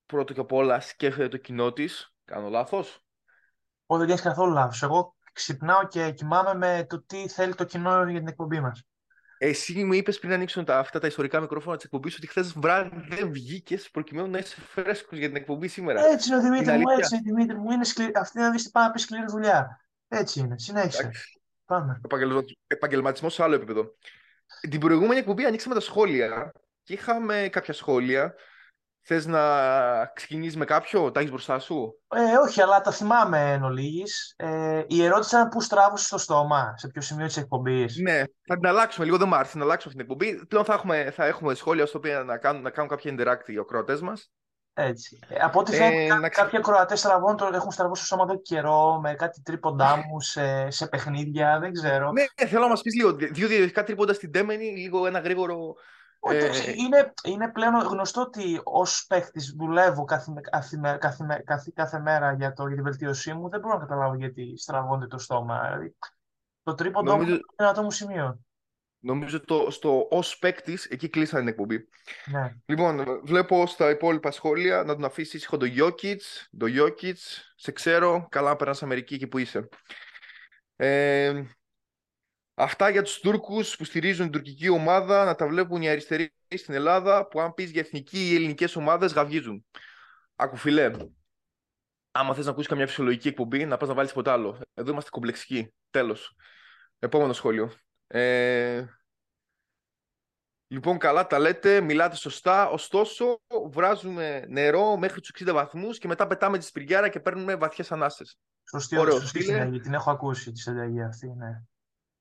πρώτο 0.07 0.33
και 0.33 0.41
απ' 0.41 0.53
όλα 0.53 0.81
σκέφτεται 0.81 1.29
το 1.29 1.37
κοινό 1.37 1.73
της, 1.73 2.15
κάνω 2.25 2.49
λάθος; 2.49 3.05
Όχι, 3.87 4.01
δεν 4.05 4.09
κάνει 4.09 4.21
καθόλου 4.21 4.53
λάθος. 4.53 4.83
Εγώ 4.83 5.15
ξυπνάω 5.33 5.87
και 5.87 6.11
κοιμάμαι 6.11 6.55
με 6.55 6.87
το 6.89 7.03
τι 7.03 7.29
θέλει 7.29 7.55
το 7.55 7.65
κοινό 7.65 8.09
για 8.09 8.19
την 8.19 8.29
εκπομπή 8.29 8.61
μας. 8.61 8.87
Εσύ 9.39 9.85
μου 9.85 9.93
είπες 9.93 10.19
πριν 10.19 10.33
ανοίξουν 10.33 10.65
τα, 10.65 10.79
αυτά 10.79 10.99
τα 10.99 11.07
ιστορικά 11.07 11.41
μικρόφωνα 11.41 11.77
της 11.77 11.85
εκπομπής 11.85 12.17
ότι 12.17 12.27
χθες 12.27 12.53
βράδυ 12.53 13.05
δεν 13.09 13.33
βγήκες 13.33 13.91
προκειμένου 13.91 14.31
να 14.31 14.39
είσαι 14.39 14.61
φρέσκος 14.61 15.19
για 15.19 15.27
την 15.27 15.37
εκπομπή 15.37 15.69
σήμερα. 15.69 16.07
Έτσι 16.07 16.29
είναι 16.29 16.39
ο 16.39 16.43
Δημήτρη 16.43 16.79
μου, 16.79 16.89
έτσι 16.99 17.15
είναι 17.15 17.23
Δημήτρη 17.25 17.57
μου. 17.57 17.71
Είναι 17.71 17.85
σκλη... 17.85 18.11
Αυτή 18.15 18.39
να 18.39 18.51
δεις 18.51 18.71
πάνω 18.71 18.93
πει 18.93 18.99
σκληρή 18.99 19.25
δουλειά. 19.29 19.85
Έτσι 20.09 20.41
είναι. 20.41 20.59
Συνέχισε. 20.59 21.11
Πάμε. 21.65 22.01
Επαγγελματισμός 22.67 23.35
σε 23.35 23.43
άλλο 23.43 23.55
επίπεδο. 23.55 23.95
Την 24.71 24.81
προηγούμενη 24.81 25.19
εκπομπή 25.19 25.45
ανοίξαμε 25.45 25.75
τα 25.75 25.81
σχόλια 25.81 26.53
και 26.83 26.93
είχαμε 26.93 27.49
κάποια 27.53 27.75
σχόλια 27.75 28.35
Θες 29.11 29.27
να 29.27 29.41
ξεκινήσεις 30.07 30.57
με 30.57 30.65
κάποιο, 30.65 31.11
τα 31.11 31.21
έχεις 31.21 31.31
μπροστά 31.31 31.59
σου; 31.59 31.99
Ε, 32.09 32.37
όχι, 32.37 32.63
αλλά 32.63 32.81
τα 32.81 32.91
θυμάμαι 32.91 33.53
εν 33.53 33.63
ολίγης. 33.63 34.35
Ε, 34.37 34.83
η 34.87 35.05
ερώτηση 35.05 35.35
ήταν 35.35 35.49
πού 35.49 35.61
στράβωσες 35.61 36.07
στο 36.07 36.19
στόμα, 36.19 36.75
σε 36.77 36.89
ποιο 36.89 37.01
σημείο 37.03 37.27
της 37.27 37.37
εκπομπής. 37.37 37.97
Ναι, 37.97 38.23
θα 38.47 38.55
την 38.55 38.67
αλλάξουμε 38.67 39.05
λίγο, 39.05 39.19
δεν 39.19 39.29
μου 39.29 39.35
άρεσε 39.35 39.59
να 39.59 39.65
αλλάξουμε 39.65 39.93
αυτή 39.95 40.05
την 40.05 40.27
εκπομπή. 40.27 40.47
Πλέον 40.47 40.65
θα 40.65 40.75
έχουμε, 40.75 41.11
θα 41.11 41.25
έχουμε 41.25 41.55
σχόλια 41.55 41.87
στο 41.87 41.99
οποίο 41.99 42.25
να 42.25 42.39
κάνουν, 42.39 42.63
να 42.63 42.71
κάνουν 42.71 42.91
κάποια 42.91 43.15
interact 43.15 43.49
οι 43.49 43.59
ακροατές 43.59 44.01
μας. 44.01 44.31
Έτσι. 44.75 45.19
Ε, 45.29 45.39
από 45.41 45.61
ό,τι 45.61 45.73
φαίνεται, 45.77 46.15
ε, 46.15 46.19
να... 46.19 46.29
κάποιοι 46.29 46.59
ακροατές 46.59 46.99
στραβών 46.99 47.37
τώρα 47.37 47.57
έχουν 47.57 47.71
στραβώσει 47.71 48.05
στο 48.05 48.17
σώμα 48.17 48.31
εδώ 48.31 48.41
καιρό 48.41 49.01
με 49.03 49.15
κάτι 49.15 49.43
τρίποντά 49.43 49.97
μου 49.97 50.21
σε, 50.21 50.71
σε 50.71 50.87
παιχνίδια, 50.87 51.59
δεν 51.61 51.73
ξέρω. 51.73 52.13
Ναι, 52.13 52.47
θέλω 52.47 52.63
να 52.63 52.69
μας 52.69 52.83
πεις 52.83 52.95
λίγο. 52.95 53.13
Δύο 53.13 53.47
διαδικαστικά 53.47 53.85
τρίποντα 53.85 54.13
στην 54.13 54.33
Τέμενη, 54.33 54.65
λίγο 54.65 55.07
ένα 55.07 55.19
γρήγορο 55.19 55.75
ε, 56.31 56.73
είναι, 56.77 57.13
είναι 57.25 57.51
πλέον 57.51 57.75
γνωστό 57.75 58.21
ότι 58.21 58.61
ως 58.65 59.07
παίχτης 59.09 59.55
δουλεύω 59.57 60.05
κάθε, 60.05 60.33
κάθε, 60.51 60.99
κάθε, 61.01 61.43
κάθε, 61.45 61.73
κάθε 61.75 61.99
μέρα 62.01 62.33
για, 62.33 62.53
το, 62.53 62.67
για 62.67 62.77
τη 62.77 62.83
βελτίωσή 62.83 63.35
μου. 63.35 63.49
Δεν 63.49 63.61
μπορώ 63.61 63.75
να 63.75 63.81
καταλάβω 63.81 64.15
γιατί 64.15 64.55
στραβώνεται 64.57 65.07
το 65.07 65.19
στόμα. 65.19 65.61
Δηλαδή, 65.63 65.97
το 66.63 66.75
τρίποντο 66.75 67.11
νομίζω... 67.11 67.31
είναι 67.31 67.43
ένα 67.57 67.73
το 67.73 67.83
μου 67.83 67.91
σημείο. 67.91 68.41
Νομίζω 69.01 69.41
το, 69.41 69.71
στο 69.71 70.07
ως 70.11 70.39
παίκτης, 70.39 70.85
εκεί 70.85 71.09
κλείσανε 71.09 71.41
την 71.41 71.51
εκπομπή. 71.51 71.89
Ναι. 72.27 72.55
Λοιπόν, 72.67 73.21
βλέπω 73.25 73.67
στα 73.67 73.91
υπόλοιπα 73.91 74.31
σχόλια 74.31 74.83
να 74.83 74.95
τον 74.95 75.05
αφήσεις 75.05 75.35
ήσυχο 75.35 75.57
το 75.57 75.67
Jokic. 75.77 76.21
Το 76.59 76.67
Jokic, 76.79 77.17
σε 77.55 77.73
ξέρω. 77.73 78.27
Καλά, 78.31 78.57
περάσει 78.57 78.85
Αμερική 78.85 79.15
εκεί 79.15 79.27
που 79.27 79.39
είσαι. 79.39 79.69
Ε, 80.77 81.43
Αυτά 82.61 82.89
για 82.89 83.03
τους 83.03 83.21
Τούρκους 83.21 83.77
που 83.77 83.85
στηρίζουν 83.85 84.31
την 84.31 84.33
τουρκική 84.33 84.69
ομάδα 84.69 85.25
να 85.25 85.35
τα 85.35 85.49
βλέπουν 85.49 85.83
οι 85.83 85.89
αριστεροί 85.89 86.35
στην 86.49 86.75
Ελλάδα 86.75 87.27
που 87.27 87.41
αν 87.41 87.55
πεις 87.55 87.71
για 87.71 87.81
εθνική 87.81 88.31
ή 88.31 88.35
ελληνικές 88.35 88.77
ομάδες 88.77 89.13
γαυγίζουν. 89.13 89.67
Άκου 90.37 90.57
φιλέ, 90.57 90.91
άμα 92.11 92.35
θες 92.35 92.45
να 92.45 92.51
ακούσεις 92.51 92.69
καμιά 92.69 92.87
φυσιολογική 92.87 93.29
εκπομπή 93.29 93.65
να 93.65 93.77
πας 93.77 93.89
να 93.89 93.95
βάλεις 93.95 94.11
τίποτα 94.11 94.33
άλλο. 94.33 94.61
Εδώ 94.75 94.91
είμαστε 94.91 95.11
κομπλεξικοί. 95.11 95.75
Τέλος. 95.91 96.37
Επόμενο 96.99 97.33
σχόλιο. 97.33 97.73
Ε... 98.07 98.85
Λοιπόν, 100.67 100.99
καλά 100.99 101.27
τα 101.27 101.39
λέτε, 101.39 101.81
μιλάτε 101.81 102.17
σωστά. 102.17 102.69
Ωστόσο, 102.69 103.41
βράζουμε 103.71 104.45
νερό 104.49 104.97
μέχρι 104.97 105.21
τους 105.21 105.31
60 105.45 105.53
βαθμούς 105.53 105.99
και 105.99 106.09
μετά 106.09 106.27
πετάμε 106.27 106.59
τη 106.59 106.65
σπυριάρα 106.65 107.09
και 107.09 107.21
παίρνουμε 107.21 107.57
βαθιές 107.57 107.93
ανάστε. 107.93 108.25
Σωστή, 108.71 108.99
Ωραίος, 108.99 109.21
σωστή 109.21 109.43
συνταγή. 109.43 109.81
Την 109.81 109.95
έχω 109.95 110.11
ακούσει 110.11 110.53
τη 110.53 110.61
συνταγή 110.61 111.03
αυτή, 111.03 111.27
ναι 111.27 111.63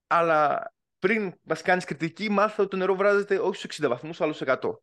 αλλά 0.07 0.71
πριν 0.99 1.33
μας 1.41 1.61
κάνεις 1.61 1.85
κριτική, 1.85 2.29
μάθα 2.29 2.61
ότι 2.61 2.69
το 2.69 2.77
νερό 2.77 2.95
βράζεται 2.95 3.39
όχι 3.39 3.55
στους 3.55 3.79
60 3.85 3.87
βαθμούς, 3.89 4.21
αλλά 4.21 4.33
στους 4.33 4.47
100. 4.47 4.81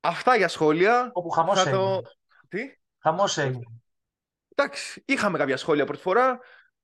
Αυτά 0.00 0.36
για 0.36 0.48
σχόλια. 0.48 1.10
Όπου 1.12 1.30
χαμός 1.30 1.58
έγινε. 1.58 1.76
Το... 1.76 2.02
Τι; 2.48 2.78
Χαμός 2.98 3.38
έγινε. 3.38 3.64
Εντάξει, 4.54 5.02
είχαμε 5.06 5.38
κάποια 5.38 5.56
σχόλια 5.56 5.84
πρώτη 5.84 6.02
φορά. 6.02 6.38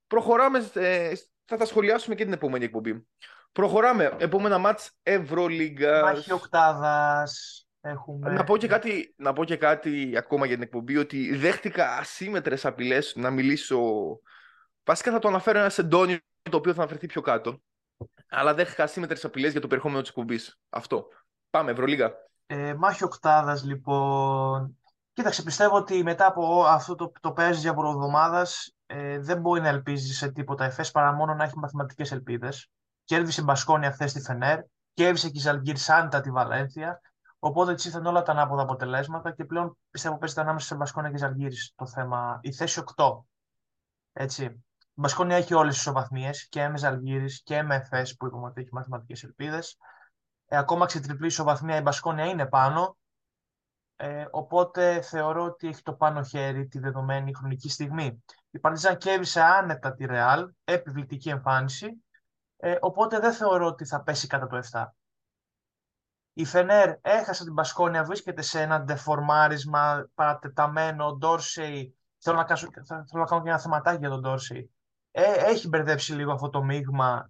Προχωράμε, 0.07 0.69
ε, 0.73 1.13
θα 1.45 1.57
τα 1.57 1.65
σχολιάσουμε 1.65 2.15
και 2.15 2.23
την 2.23 2.33
επόμενη 2.33 2.65
εκπομπή. 2.65 3.07
Προχωράμε. 3.51 4.15
Επόμενα 4.17 4.57
μάτς 4.57 4.91
Ευρωλίγκας. 5.03 6.01
Μάχη 6.01 6.31
οκτάδας. 6.31 7.63
Έχουμε... 7.81 8.31
Να 8.31 8.43
πω, 8.43 8.57
και 8.57 8.67
κάτι, 8.67 9.13
να 9.17 9.33
πω 9.33 9.43
και 9.43 9.55
κάτι 9.55 10.13
ακόμα 10.17 10.45
για 10.45 10.55
την 10.55 10.63
εκπομπή, 10.63 10.97
ότι 10.97 11.35
δέχτηκα 11.35 11.97
ασύμετρες 11.97 12.65
απειλές 12.65 13.13
να 13.15 13.29
μιλήσω... 13.29 13.81
Βασικά 14.83 15.11
θα 15.11 15.19
το 15.19 15.27
αναφέρω 15.27 15.59
ένα 15.59 15.69
σεντόνι 15.69 16.17
το 16.49 16.57
οποίο 16.57 16.73
θα 16.73 16.81
αναφερθεί 16.81 17.07
πιο 17.07 17.21
κάτω. 17.21 17.61
Αλλά 18.29 18.53
δέχτηκα 18.53 18.83
ασύμετρες 18.83 19.25
απειλές 19.25 19.51
για 19.51 19.61
το 19.61 19.67
περιεχόμενο 19.67 20.01
της 20.01 20.09
εκπομπής. 20.09 20.59
Αυτό. 20.69 21.07
Πάμε, 21.49 21.71
Ευρωλίγα. 21.71 22.13
Ε, 22.45 22.73
μάχη 22.73 23.03
οκτάδας, 23.03 23.63
λοιπόν. 23.63 24.77
Κοίταξε, 25.13 25.43
πιστεύω 25.43 25.75
ότι 25.75 26.03
μετά 26.03 26.25
από 26.25 26.63
αυτό 26.63 26.95
το, 26.95 27.11
το 27.21 27.31
παίζει 27.31 27.59
για 27.59 27.69
εβδομάδα 27.69 28.47
ε, 28.85 29.19
δεν 29.19 29.39
μπορεί 29.39 29.61
να 29.61 29.67
ελπίζεις 29.67 30.17
σε 30.17 30.31
τίποτα 30.31 30.65
εφές 30.65 30.91
παρά 30.91 31.13
μόνο 31.13 31.33
να 31.33 31.43
έχει 31.43 31.57
μαθηματικές 31.57 32.11
ελπίδες. 32.11 32.69
Κέρδισε 33.03 33.41
η 33.41 33.43
Μπασκόνια 33.43 33.91
χθες 33.91 34.13
τη 34.13 34.21
Φενέρ, 34.21 34.59
κέρδισε 34.93 35.29
και 35.29 35.37
η 35.37 35.41
Ζαλγκύρ 35.41 35.77
Σάντα 35.77 36.21
τη 36.21 36.31
Βαλένθια. 36.31 37.01
Οπότε 37.39 37.71
έτσι 37.71 37.87
ήρθαν 37.87 38.05
όλα 38.05 38.21
τα 38.21 38.31
ανάποδα 38.31 38.61
αποτελέσματα 38.61 39.31
και 39.31 39.45
πλέον 39.45 39.77
πιστεύω 39.89 40.17
παίζεται 40.17 40.41
ανάμεσα 40.41 40.67
σε 40.67 40.75
Μπασκόνια 40.75 41.11
και 41.11 41.17
Ζαλγκύρη 41.17 41.55
το 41.75 41.85
θέμα. 41.85 42.39
Η 42.41 42.53
θέση 42.53 42.83
8. 42.95 43.05
Έτσι. 44.13 44.63
Η 44.95 45.01
Μπασκόνια 45.01 45.35
έχει 45.35 45.53
όλες 45.53 45.73
τις 45.73 45.81
ισοβαθμίες 45.81 46.47
και 46.49 46.67
με 46.67 46.77
Ζαλγκύρη 46.77 47.41
και 47.43 47.63
με 47.63 47.75
Εφές 47.75 48.15
που 48.15 48.25
είπαμε 48.25 48.45
ότι 48.45 48.61
έχει 48.61 48.69
μαθηματικές 48.71 49.23
ελπίδες. 49.23 49.77
Ε, 50.45 50.57
ακόμα 50.57 50.85
ξετριπλή 50.85 51.27
ισοβαθμία 51.27 51.77
η 51.77 51.81
Μπασκόνια 51.81 52.25
είναι 52.25 52.45
πάνω. 52.45 52.97
Ε, 53.95 54.25
οπότε 54.31 55.01
θεωρώ 55.01 55.43
ότι 55.43 55.67
έχει 55.67 55.81
το 55.81 55.93
πάνω 55.93 56.23
χέρι 56.23 56.67
τη 56.67 56.79
δεδομένη 56.79 57.33
χρονική 57.33 57.69
στιγμή. 57.69 58.23
Η 58.49 58.59
Παρτιζάν 58.59 58.97
κέρδισε 58.97 59.41
άνετα 59.41 59.93
τη 59.93 60.05
Ρεάλ, 60.05 60.51
επιβλητική 60.63 61.29
εμφάνιση, 61.29 62.03
ε, 62.57 62.77
οπότε 62.79 63.19
δεν 63.19 63.33
θεωρώ 63.33 63.65
ότι 63.65 63.85
θα 63.85 64.01
πέσει 64.01 64.27
κατά 64.27 64.47
το 64.47 64.57
7. 64.71 64.95
Η 66.33 66.45
Φενέρ 66.45 66.93
έχασε 67.01 67.43
την 67.43 67.53
Πασκόνια, 67.53 68.03
βρίσκεται 68.03 68.41
σε 68.41 68.61
ένα 68.61 68.81
ντεφορμάρισμα 68.81 70.09
παρατεταμένο. 70.13 71.05
Ο 71.05 71.15
Ντόρσεϊ, 71.15 71.97
θέλω 72.17 72.37
να, 72.37 72.43
κάνω, 72.43 72.59
θέλω 72.87 73.05
να 73.11 73.25
κάνω 73.25 73.43
και 73.43 73.49
ένα 73.49 73.59
θεματάκι 73.59 73.97
για 73.97 74.09
τον 74.09 74.21
Ντόρσεϊ. 74.21 74.72
Ε, 75.15 75.33
έχει 75.33 75.67
μπερδέψει 75.67 76.13
λίγο 76.13 76.31
αυτό 76.31 76.49
το 76.49 76.63
μείγμα 76.63 77.29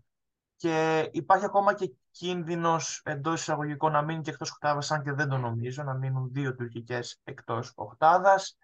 και 0.56 1.10
υπάρχει 1.12 1.46
ακόμα 1.46 1.74
και 1.74 1.94
κίνδυνος 2.12 3.02
εντός 3.06 3.42
εισαγωγικών 3.42 3.92
να 3.92 4.02
μείνει 4.02 4.22
και 4.22 4.30
εκτός 4.30 4.52
οκτάδας, 4.52 4.92
αν 4.92 5.04
και 5.04 5.12
δεν 5.12 5.30
το 5.30 5.38
νομίζω, 5.38 5.84
να 5.84 5.94
μείνουν 5.94 6.30
δύο 6.32 6.56
τουρκικές 6.56 7.20
εκτός 7.24 7.72
οκτάδας. 7.76 8.58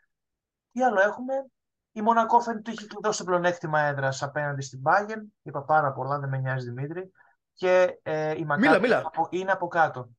Τι 0.72 0.84
άλλο 0.84 1.02
έχουμε, 1.02 1.34
η 1.92 2.02
Μονακό 2.02 2.40
φαίνεται 2.40 2.70
ότι 2.70 2.80
έχει 2.80 2.88
κλειδώσει 2.88 3.20
το 3.20 3.26
πλεονέκτημα 3.26 3.80
έδρας 3.82 4.24
απέναντι 4.24 4.62
στην 4.62 4.82
Bayern. 4.84 5.22
Είπα 5.42 5.64
πάρα 5.64 5.94
πολλά, 5.94 6.20
δεν 6.20 6.30
με 6.30 6.38
νοιάζει 6.38 6.66
Δημήτρη. 6.66 7.12
Και 7.54 8.00
ε, 8.04 8.38
η 8.38 8.46
Μακάμπη 8.46 8.88
είναι 9.30 9.52
από 9.52 9.68
κάτω. 9.68 10.10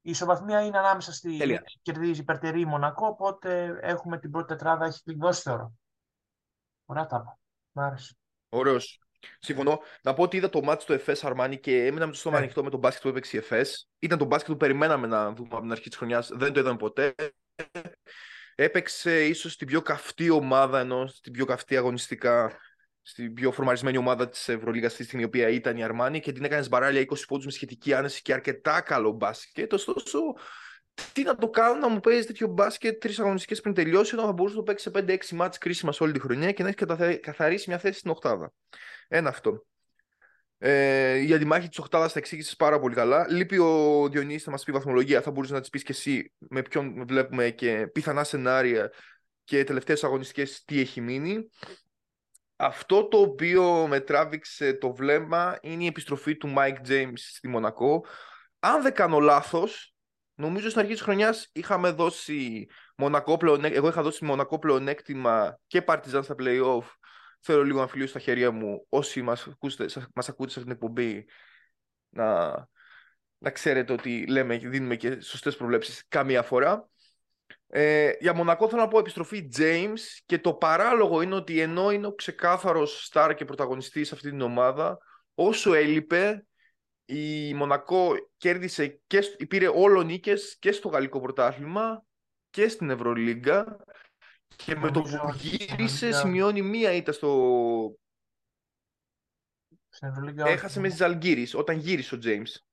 Η 0.00 0.10
ισοβαθμία 0.10 0.60
είναι 0.60 0.78
ανάμεσα 0.78 1.12
στη. 1.12 1.36
Τέλεια. 1.36 1.62
Κερδίζει 1.82 2.20
υπερτερή 2.20 2.60
η 2.60 2.64
Μονακό, 2.64 3.06
οπότε 3.06 3.78
έχουμε 3.82 4.18
την 4.18 4.30
πρώτη 4.30 4.46
τετράδα, 4.46 4.84
έχει 4.84 5.02
κλειδώσει 5.02 5.42
θεωρώ. 5.42 5.72
Ωραία 6.84 7.06
τα 7.06 7.16
είπα. 7.22 7.38
Μ' 7.74 7.80
άρεσε. 7.80 8.16
Ωραίος. 8.48 8.98
Συμφωνώ. 9.38 9.80
Να 10.02 10.14
πω 10.14 10.22
ότι 10.22 10.36
είδα 10.36 10.48
το 10.48 10.62
μάτι 10.62 10.84
του 10.84 10.92
ΕΦΕΣ 10.92 11.24
Αρμάνι 11.24 11.58
και 11.58 11.86
έμεινα 11.86 12.06
με 12.06 12.12
το 12.12 12.18
στόμα 12.18 12.36
yeah. 12.36 12.38
ανοιχτό 12.38 12.64
με 12.64 12.70
τον 12.70 12.78
μπάσκετ 12.78 13.02
που 13.02 13.08
έπαιξε 13.08 13.36
η 13.36 13.38
ΕΦΕΣ. 13.38 13.88
Ήταν 13.98 14.18
το 14.18 14.24
μπάσκετ 14.24 14.52
που 14.52 14.56
περιμέναμε 14.56 15.06
να 15.06 15.32
δούμε 15.32 15.48
από 15.52 15.60
την 15.60 15.72
αρχή 15.72 15.88
της 15.88 15.96
χρονιάς. 15.96 16.30
Δεν 16.32 16.52
το 16.52 16.60
είδαμε 16.60 16.76
ποτέ 16.76 17.14
έπαιξε 18.54 19.24
ίσως 19.24 19.56
την 19.56 19.66
πιο 19.66 19.82
καυτή 19.82 20.30
ομάδα 20.30 20.80
ενώ 20.80 21.06
στην 21.06 21.32
πιο 21.32 21.44
καυτή 21.44 21.76
αγωνιστικά 21.76 22.58
στην 23.06 23.34
πιο 23.34 23.52
φορμαρισμένη 23.52 23.96
ομάδα 23.96 24.28
της 24.28 24.48
Ευρωλίγας 24.48 24.92
αυτή 24.92 25.04
στιγμή, 25.04 25.22
η 25.22 25.26
οποία 25.26 25.48
ήταν 25.48 25.76
η 25.76 25.84
Αρμάνη 25.84 26.20
και 26.20 26.32
την 26.32 26.44
έκανες 26.44 26.68
μπαράλια 26.68 27.00
20 27.00 27.26
πόντους 27.28 27.44
με 27.44 27.50
σχετική 27.50 27.94
άνεση 27.94 28.22
και 28.22 28.32
αρκετά 28.32 28.80
καλό 28.80 29.12
μπάσκετ. 29.12 29.72
Ωστόσο, 29.72 30.20
τι 31.12 31.22
να 31.22 31.36
το 31.36 31.48
κάνω 31.50 31.74
να 31.74 31.88
μου 31.88 32.00
παίζει 32.00 32.26
τέτοιο 32.26 32.46
μπάσκετ 32.48 33.00
τρεις 33.00 33.18
αγωνιστικές 33.18 33.60
πριν 33.60 33.74
τελειώσει, 33.74 34.14
όταν 34.14 34.26
θα 34.26 34.32
μπορούσε 34.32 34.54
να 34.54 34.62
το 34.62 34.66
παίξει 34.66 34.90
σε 34.90 35.34
5-6 35.34 35.36
μάτς 35.36 35.58
κρίσιμα 35.58 35.92
σε 35.92 36.02
όλη 36.02 36.12
τη 36.12 36.20
χρονιά 36.20 36.52
και 36.52 36.62
να 36.62 36.68
έχει 36.68 37.18
καθαρίσει 37.20 37.68
μια 37.68 37.78
θέση 37.78 37.98
στην 37.98 38.10
Οχτάδα. 38.10 38.52
Ένα 39.08 39.28
αυτό. 39.28 39.64
Ε, 40.58 41.16
η 41.16 41.32
αντιμάχη 41.34 41.68
της 41.68 41.78
Οχτάδα 41.78 42.08
θα 42.08 42.18
εξήγησες 42.18 42.56
πάρα 42.56 42.80
πολύ 42.80 42.94
καλά. 42.94 43.26
Λείπει 43.30 43.58
ο 43.58 44.08
Διονύη 44.10 44.40
να 44.44 44.52
μας 44.52 44.64
πει 44.64 44.72
βαθμολογία. 44.72 45.22
Θα 45.22 45.30
μπορούσες 45.30 45.54
να 45.54 45.60
της 45.60 45.70
πεις 45.70 45.82
και 45.82 45.92
εσύ 45.92 46.32
με 46.38 46.62
ποιον 46.62 47.06
βλέπουμε 47.06 47.50
και 47.50 47.86
πιθανά 47.92 48.24
σενάρια 48.24 48.92
και 49.44 49.64
τελευταίες 49.64 50.04
αγωνιστικές 50.04 50.64
τι 50.64 50.80
έχει 50.80 51.00
μείνει. 51.00 51.48
Αυτό 52.56 53.08
το 53.08 53.18
οποίο 53.18 53.86
με 53.88 54.00
τράβηξε 54.00 54.72
το 54.72 54.94
βλέμμα 54.94 55.58
είναι 55.62 55.82
η 55.82 55.86
επιστροφή 55.86 56.36
του 56.36 56.54
Mike 56.56 56.88
James 56.88 57.12
στη 57.14 57.48
Μονακό. 57.48 58.04
Αν 58.58 58.82
δεν 58.82 58.94
κάνω 58.94 59.18
λάθος, 59.18 59.93
νομίζω 60.34 60.68
στην 60.68 60.80
αρχή 60.80 60.92
της 60.92 61.02
χρονιάς 61.02 61.48
είχαμε 61.52 61.90
δώσει 61.90 62.66
Μονακό 62.96 63.38
εγώ 63.62 63.88
είχα 63.88 64.02
δώσει 64.02 64.24
Μονακό 64.24 64.58
πλεονέκτημα 64.58 65.58
και 65.66 65.84
Partizan 65.86 66.20
στα 66.22 66.34
playoff 66.38 66.84
θέλω 67.44 67.64
λίγο 67.64 67.80
να 67.80 67.86
φιλήσω 67.86 68.08
στα 68.08 68.18
χέρια 68.18 68.50
μου 68.50 68.86
όσοι 68.88 69.22
μας, 69.22 69.46
ακούσετε, 69.46 70.08
μας 70.14 70.28
ακούτε 70.28 70.50
σε 70.50 70.60
αυτήν 70.60 70.76
την 70.76 70.82
εκπομπή 70.82 71.26
να, 72.08 72.50
να 73.38 73.50
ξέρετε 73.50 73.92
ότι 73.92 74.26
λέμε, 74.26 74.56
δίνουμε 74.56 74.96
και 74.96 75.20
σωστές 75.20 75.56
προβλέψεις 75.56 76.04
καμία 76.08 76.42
φορά. 76.42 76.88
Ε, 77.66 78.12
για 78.20 78.34
Μονακό 78.34 78.68
θέλω 78.68 78.80
να 78.80 78.88
πω 78.88 78.98
επιστροφή 78.98 79.48
James 79.58 80.00
και 80.26 80.38
το 80.38 80.54
παράλογο 80.54 81.22
είναι 81.22 81.34
ότι 81.34 81.60
ενώ 81.60 81.90
είναι 81.90 82.06
ο 82.06 82.14
ξεκάθαρος 82.14 83.04
στάρ 83.04 83.34
και 83.34 83.44
πρωταγωνιστής 83.44 84.08
σε 84.08 84.14
αυτή 84.14 84.30
την 84.30 84.40
ομάδα 84.40 84.98
όσο 85.34 85.74
έλειπε 85.74 86.46
η 87.04 87.54
Μονακό 87.54 88.12
κέρδισε 88.36 89.00
και 89.06 89.20
πήρε 89.48 89.68
όλο 89.68 90.02
νίκες 90.02 90.56
και 90.58 90.72
στο 90.72 90.88
γαλλικό 90.88 91.20
πρωτάθλημα 91.20 92.04
και 92.50 92.68
στην 92.68 92.90
Ευρωλίγκα 92.90 93.84
και 94.56 94.76
με 94.76 94.90
το 94.90 95.00
που 95.00 95.34
γύρισε 95.36 96.12
σημειώνει 96.12 96.62
μία 96.62 96.92
ήττα 96.92 97.12
στο... 97.12 97.96
Έχασε 100.36 100.80
με 100.80 100.88
Ζαλγκύρης 100.88 101.54
όταν 101.54 101.78
γύρισε 101.78 102.14
ο 102.14 102.18
Τζέιμς. 102.18 102.66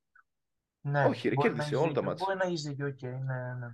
Ναι, 0.82 1.06
Όχι, 1.06 1.30
ρε, 1.30 1.36
κέρδισε 1.36 1.76
όλα 1.76 1.92
τα 1.92 2.04
μάτια. 2.04 2.26
Μπορεί 2.26 2.38
να 2.38 2.46
έχει 2.46 2.70
δίκιο, 2.70 2.88
okay, 2.88 3.20
ναι, 3.26 3.54
ναι. 3.60 3.68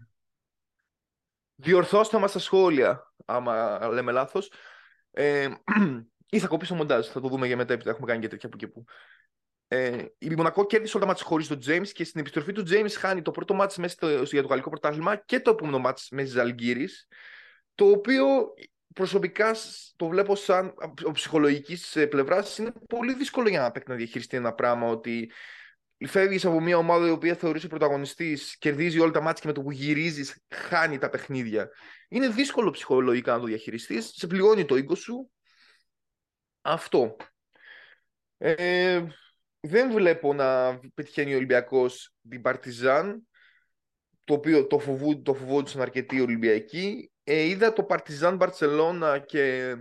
Διορθώστε 1.56 2.18
μας 2.18 2.30
στα 2.30 2.40
σχόλια, 2.40 3.14
άμα 3.26 3.80
λέμε 3.88 4.12
λάθος. 4.12 4.52
Ε, 5.12 5.48
ή 6.30 6.40
θα 6.40 6.48
κοπεί 6.48 6.68
το 6.68 6.76
μοντάζ, 6.76 7.08
θα 7.08 7.22
το 7.22 7.28
δούμε 7.28 7.48
για 7.48 7.58
μετά, 7.58 7.74
επειδή 7.74 7.90
έχουμε 7.90 8.08
κάνει 8.08 8.22
και 8.22 8.28
τέτοια 8.28 8.50
που 8.50 8.58
και 8.58 8.68
που. 8.68 8.86
Ε, 9.68 10.06
η 10.18 10.36
Μονακό 10.36 10.66
κέρδισε 10.66 10.98
όλα 10.98 11.06
τα 11.06 11.12
μάτια 11.12 11.26
χωρίς 11.28 11.48
τον 11.48 11.60
James 11.66 11.88
και 11.88 12.04
στην 12.04 12.20
επιστροφή 12.20 12.52
του 12.52 12.64
James 12.70 12.92
χάνει 12.98 13.22
το 13.22 13.32
πρώτο 13.32 13.54
μάτς 13.54 13.78
μέσα 13.78 13.96
για 14.24 14.42
το 14.42 14.48
γαλλικό 14.48 14.70
πρωτάθλημα 14.70 15.16
και 15.16 15.40
το 15.40 15.50
επόμενο 15.50 15.80
μάτς 15.80 16.10
μες 16.12 16.30
Ζαλγκύρης 16.30 17.08
το 17.76 17.86
οποίο 17.86 18.26
προσωπικά 18.94 19.56
το 19.96 20.08
βλέπω 20.08 20.36
σαν 20.36 20.74
από 20.78 21.12
ψυχολογικής 21.12 21.98
πλευράς 22.10 22.58
είναι 22.58 22.72
πολύ 22.88 23.14
δύσκολο 23.14 23.50
για 23.50 23.62
να 23.62 23.72
παίξει 23.72 23.90
να 23.90 23.96
διαχειριστεί 23.96 24.38
ένα 24.38 24.54
πράγμα 24.54 24.88
ότι 24.88 25.32
φεύγεις 26.06 26.46
από 26.46 26.62
μια 26.62 26.78
ομάδα 26.78 27.08
η 27.08 27.10
οποία 27.10 27.36
θεωρούσε 27.36 27.68
πρωταγωνιστής, 27.68 28.58
κερδίζει 28.58 29.00
όλα 29.00 29.12
τα 29.12 29.22
μάτια 29.22 29.42
και 29.42 29.48
με 29.48 29.54
το 29.54 29.62
που 29.62 29.72
γυρίζεις 29.72 30.42
χάνει 30.50 30.98
τα 30.98 31.10
παιχνίδια. 31.10 31.70
Είναι 32.10 32.28
δύσκολο 32.28 32.72
ψυχολογικά 32.72 33.34
να 33.34 33.40
το 33.40 33.46
διαχειριστείς, 33.46 34.12
σε 34.16 34.28
πληγώνει 34.28 34.66
το 34.66 34.76
οίκο 34.76 34.96
σου. 34.96 35.32
Αυτό. 36.62 37.16
Ε, 38.38 39.04
δεν 39.60 39.92
βλέπω 39.92 40.34
να 40.34 40.80
πετυχαίνει 40.94 41.34
ο 41.34 41.36
Ολυμπιακός 41.36 42.14
την 42.30 42.42
Παρτιζάν, 42.42 43.28
το 44.24 44.34
οποίο 44.34 44.68
το, 44.68 44.80
φοβού, 44.80 45.22
το 45.22 45.34
φοβόντουσαν 45.34 45.82
αρκετοί 45.82 46.22
Ολυμπιακοί 46.22 47.12
ε, 47.24 47.42
είδα 47.42 47.74
το 47.74 47.84
Παρτιζάν 47.84 48.36
Μπαρτσελώνα 48.36 49.20
και 49.20 49.76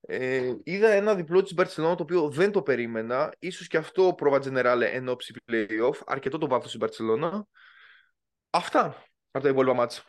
ε, 0.00 0.52
είδα 0.62 0.88
ένα 0.88 1.14
διπλό 1.14 1.42
της 1.42 1.54
Μπαρτσελώνα 1.54 1.94
το 1.94 2.02
οποίο 2.02 2.30
δεν 2.30 2.52
το 2.52 2.62
περίμενα. 2.62 3.34
Ίσως 3.38 3.66
και 3.66 3.76
αυτό 3.76 4.14
πρόβα 4.16 4.38
Τζενεράλε 4.38 4.86
εν 4.86 5.08
ώψη 5.08 5.34
play-off. 5.50 6.00
Αρκετό 6.06 6.38
το 6.38 6.48
βάθος 6.48 6.68
στην 6.68 6.80
Μπαρτσελώνα. 6.80 7.46
Αυτά 8.50 9.02
από 9.30 9.44
τα 9.44 9.48
υπόλοιπα 9.48 9.74
μάτσα. 9.74 10.02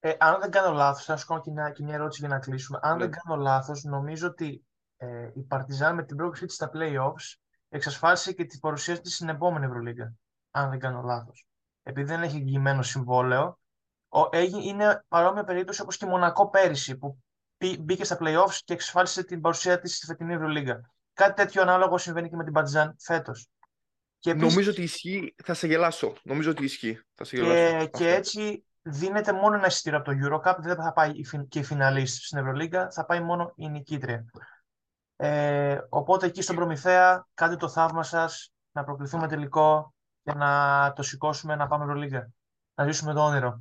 Ε, 0.00 0.12
αν 0.18 0.40
δεν 0.40 0.50
κάνω 0.50 0.76
λάθος, 0.76 1.04
θα 1.04 1.16
σου 1.16 1.26
κάνω 1.26 1.40
και 1.40 1.50
μια, 1.50 1.70
και 1.70 1.82
μια 1.82 1.94
ερώτηση 1.94 2.20
για 2.20 2.28
να 2.28 2.38
κλείσουμε. 2.38 2.78
Αν 2.82 2.98
δεν 2.98 3.08
ναι. 3.08 3.16
κάνω 3.16 3.42
λάθος, 3.42 3.82
νομίζω 3.82 4.28
ότι 4.28 4.64
ε, 4.96 5.30
η 5.34 5.42
Παρτιζάν 5.42 5.94
με 5.94 6.04
την 6.04 6.16
πρόκλησή 6.16 6.46
της 6.46 6.54
στα 6.54 6.70
play-offs 6.74 7.34
εξασφάλισε 7.68 8.32
και 8.32 8.44
την 8.44 8.60
παρουσία 8.60 9.00
της 9.00 9.14
στην 9.14 9.28
επόμενη 9.28 9.64
Ευρωλίγα. 9.64 10.12
Αν 10.50 10.70
δεν 10.70 10.78
κάνω 10.78 11.02
λάθος. 11.02 11.46
Επειδή 11.82 12.06
δεν 12.06 12.22
έχει 12.22 12.36
εγγυημένο 12.36 12.82
συμβόλαιο, 12.82 13.58
είναι 14.62 15.04
παρόμοια 15.08 15.44
περίπτωση 15.44 15.80
όπως 15.82 15.96
και 15.96 16.04
η 16.04 16.08
Μονακό 16.08 16.48
πέρυσι 16.48 16.96
που 16.96 17.18
μπήκε 17.80 18.04
στα 18.04 18.18
playoffs 18.20 18.58
και 18.64 18.72
εξασφάλισε 18.72 19.24
την 19.24 19.40
παρουσία 19.40 19.78
της 19.78 19.96
στη 19.96 20.06
φετινή 20.06 20.34
Ευρωλίγα. 20.34 20.80
Κάτι 21.12 21.34
τέτοιο 21.34 21.62
ανάλογο 21.62 21.98
συμβαίνει 21.98 22.28
και 22.28 22.36
με 22.36 22.44
την 22.44 22.52
Παρτιζάν 22.52 22.96
φέτος. 22.98 23.48
Και 24.18 24.34
Νομίζω 24.34 24.70
ότι 24.70 24.82
ισχύει, 24.82 25.34
θα 25.44 25.54
σε 25.54 25.66
γελάσω. 25.66 26.12
Νομίζω 26.22 26.50
ότι 26.50 26.64
ισχύει. 26.64 27.00
Θα 27.14 27.24
σε 27.24 27.36
γελάσω. 27.36 27.78
Και, 27.78 27.86
και 27.86 28.14
έτσι 28.14 28.64
δίνεται 28.82 29.32
μόνο 29.32 29.54
ένα 29.54 29.66
εισιτήριο 29.66 29.98
από 29.98 30.10
το 30.10 30.16
Eurocup, 30.22 30.56
δεν 30.58 30.76
θα 30.76 30.92
πάει 30.92 31.12
και 31.48 31.58
η 31.58 31.64
φιναλίστ 31.64 32.22
στην 32.22 32.38
Ευρωλίγα, 32.38 32.90
θα 32.90 33.04
πάει 33.04 33.20
μόνο 33.20 33.52
η 33.56 33.68
νικήτρια. 33.68 34.24
Ε, 35.16 35.78
οπότε 35.88 36.26
εκεί 36.26 36.42
στον 36.42 36.56
Προμηθέα 36.56 37.26
κάντε 37.34 37.56
το 37.56 37.68
θαύμα 37.68 38.02
σας, 38.02 38.52
να 38.72 38.84
προκληθούμε 38.84 39.28
τελικό 39.28 39.94
και 40.22 40.32
να 40.32 40.92
το 40.96 41.02
σηκώσουμε 41.02 41.56
να 41.56 41.66
πάμε 41.66 41.84
Ευρωλίγκα. 41.84 42.30
Να 42.74 42.84
ζήσουμε 42.84 43.12
το 43.12 43.24
όνειρο. 43.24 43.60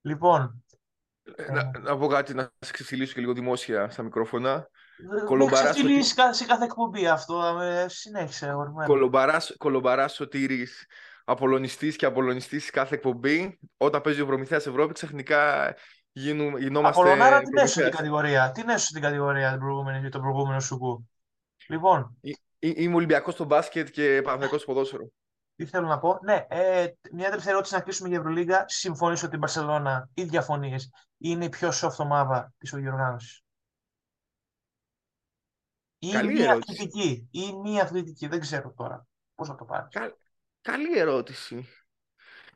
Λοιπόν. 0.00 0.64
Ε, 1.36 1.52
να, 1.52 1.70
να 1.78 1.98
πω 1.98 2.06
κάτι, 2.06 2.34
να 2.34 2.50
σε 2.58 2.72
ξεφυλίσω 2.72 3.14
και 3.14 3.20
λίγο 3.20 3.32
δημόσια 3.32 3.90
στα 3.90 4.02
μικρόφωνα. 4.02 4.68
Δεν 5.26 5.46
ξεφυλίσεις 5.46 6.18
ότι... 6.18 6.36
σε 6.36 6.44
κάθε 6.44 6.64
εκπομπή 6.64 7.08
αυτό, 7.08 7.58
συνέχισε. 7.86 8.54
Κολομπαράς, 8.86 9.54
κολομπαράς 9.58 10.14
Σωτήρης, 10.14 10.86
απολωνιστής 11.24 11.96
και 11.96 12.06
απολωνιστής 12.06 12.70
κάθε 12.70 12.94
εκπομπή. 12.94 13.58
Όταν 13.76 14.00
παίζει 14.00 14.20
ο 14.20 14.26
Προμηθέας 14.26 14.66
Ευρώπη, 14.66 14.92
ξαφνικά 14.92 15.74
γίνου, 16.12 16.56
γινόμαστε... 16.56 17.00
Απολωνάρα 17.00 17.40
την 17.42 17.56
έσω 17.56 17.82
την 17.82 17.90
κατηγορία. 17.90 18.50
Την 18.50 18.68
έσω 18.68 18.92
την 18.92 19.02
κατηγορία 19.02 19.50
την 19.50 19.58
προηγούμενη, 19.60 20.08
το 20.08 20.20
προηγούμενο 20.20 20.60
σου 20.60 21.06
Λοιπόν. 21.68 22.18
Είμαι 22.58 22.94
Ολυμπιακός 22.94 23.34
στο 23.34 23.44
μπάσκετ 23.44 23.88
και 23.88 24.20
Παναθηναϊκός 24.22 24.60
στο 24.62 24.72
ποδόσφαιρο. 24.72 25.06
Τι 25.56 25.66
θέλω 25.66 25.86
να 25.86 25.98
πω; 25.98 26.18
Ναι, 26.22 26.46
ε, 26.48 26.86
μια 27.12 27.28
τελευταία 27.28 27.52
ερώτηση 27.52 27.74
να 27.74 27.80
κλείσουμε 27.80 28.08
για 28.08 28.18
Ευρωλίγα. 28.18 28.64
Συμφωνείς 28.68 29.22
ότι 29.22 29.34
η 29.34 29.38
Μπαρσελόνα 29.38 30.08
ή 30.14 30.22
διαφωνίες 30.22 30.90
είναι 31.18 31.44
η 31.44 31.48
πιο 31.48 31.70
soft 31.72 31.96
ομάδα 31.98 32.52
της 32.58 32.72
οργάνωσης; 32.72 33.42
Ή 35.98 36.10
Καλή 36.10 36.32
μία 36.32 36.50
ερώτηση. 36.50 36.72
αθλητική. 36.72 37.28
Ή 37.30 37.52
μία 37.52 37.82
αθλητική. 37.82 38.26
Δεν 38.26 38.40
ξέρω 38.40 38.72
τώρα 38.76 39.06
πώς 39.34 39.48
θα 39.48 39.54
το 39.54 39.64
πάρεις; 39.64 39.88
Κα... 39.90 40.16
Καλή 40.60 40.98
ερώτηση. 40.98 41.68